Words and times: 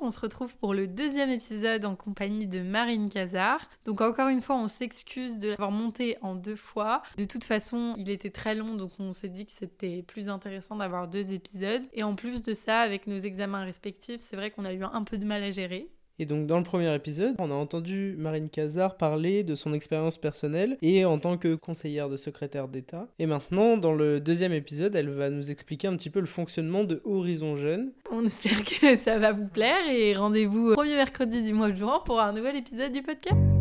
on 0.00 0.10
se 0.10 0.20
retrouve 0.20 0.54
pour 0.56 0.74
le 0.74 0.86
deuxième 0.86 1.30
épisode 1.30 1.84
en 1.84 1.96
compagnie 1.96 2.46
de 2.46 2.60
Marine 2.62 3.08
Cazard. 3.08 3.68
Donc 3.84 4.00
encore 4.00 4.28
une 4.28 4.42
fois, 4.42 4.56
on 4.56 4.68
s'excuse 4.68 5.38
de 5.38 5.50
l'avoir 5.50 5.70
monté 5.70 6.16
en 6.22 6.34
deux 6.34 6.56
fois. 6.56 7.02
De 7.16 7.24
toute 7.24 7.44
façon, 7.44 7.94
il 7.98 8.10
était 8.10 8.30
très 8.30 8.54
long, 8.54 8.74
donc 8.74 8.92
on 8.98 9.12
s'est 9.12 9.28
dit 9.28 9.46
que 9.46 9.52
c'était 9.52 10.02
plus 10.02 10.28
intéressant 10.28 10.76
d'avoir 10.76 11.08
deux 11.08 11.32
épisodes. 11.32 11.82
Et 11.92 12.02
en 12.02 12.14
plus 12.14 12.42
de 12.42 12.54
ça, 12.54 12.80
avec 12.80 13.06
nos 13.06 13.18
examens 13.18 13.64
respectifs, 13.64 14.20
c'est 14.20 14.36
vrai 14.36 14.50
qu'on 14.50 14.64
a 14.64 14.72
eu 14.72 14.82
un 14.82 15.04
peu 15.04 15.18
de 15.18 15.24
mal 15.24 15.42
à 15.42 15.50
gérer. 15.50 15.88
Et 16.18 16.26
donc 16.26 16.46
dans 16.46 16.58
le 16.58 16.64
premier 16.64 16.94
épisode, 16.94 17.34
on 17.38 17.50
a 17.50 17.54
entendu 17.54 18.14
Marine 18.18 18.48
Cazard 18.48 18.96
parler 18.96 19.42
de 19.42 19.54
son 19.54 19.74
expérience 19.74 20.18
personnelle 20.18 20.76
et 20.82 21.04
en 21.04 21.18
tant 21.18 21.36
que 21.36 21.54
conseillère 21.54 22.08
de 22.08 22.16
secrétaire 22.16 22.68
d'État. 22.68 23.08
Et 23.18 23.26
maintenant, 23.26 23.76
dans 23.76 23.92
le 23.92 24.20
deuxième 24.20 24.52
épisode, 24.52 24.94
elle 24.94 25.10
va 25.10 25.30
nous 25.30 25.50
expliquer 25.50 25.88
un 25.88 25.96
petit 25.96 26.10
peu 26.10 26.20
le 26.20 26.26
fonctionnement 26.26 26.84
de 26.84 27.00
Horizon 27.04 27.56
Jeune. 27.56 27.92
On 28.12 28.24
espère 28.24 28.62
que 28.64 28.96
ça 28.96 29.18
va 29.18 29.32
vous 29.32 29.48
plaire 29.48 29.88
et 29.90 30.14
rendez-vous 30.14 30.74
premier 30.74 30.96
mercredi 30.96 31.42
du 31.42 31.52
mois 31.52 31.70
de 31.70 31.76
juin 31.76 32.00
pour 32.04 32.20
un 32.20 32.32
nouvel 32.32 32.56
épisode 32.56 32.92
du 32.92 33.02
podcast. 33.02 33.53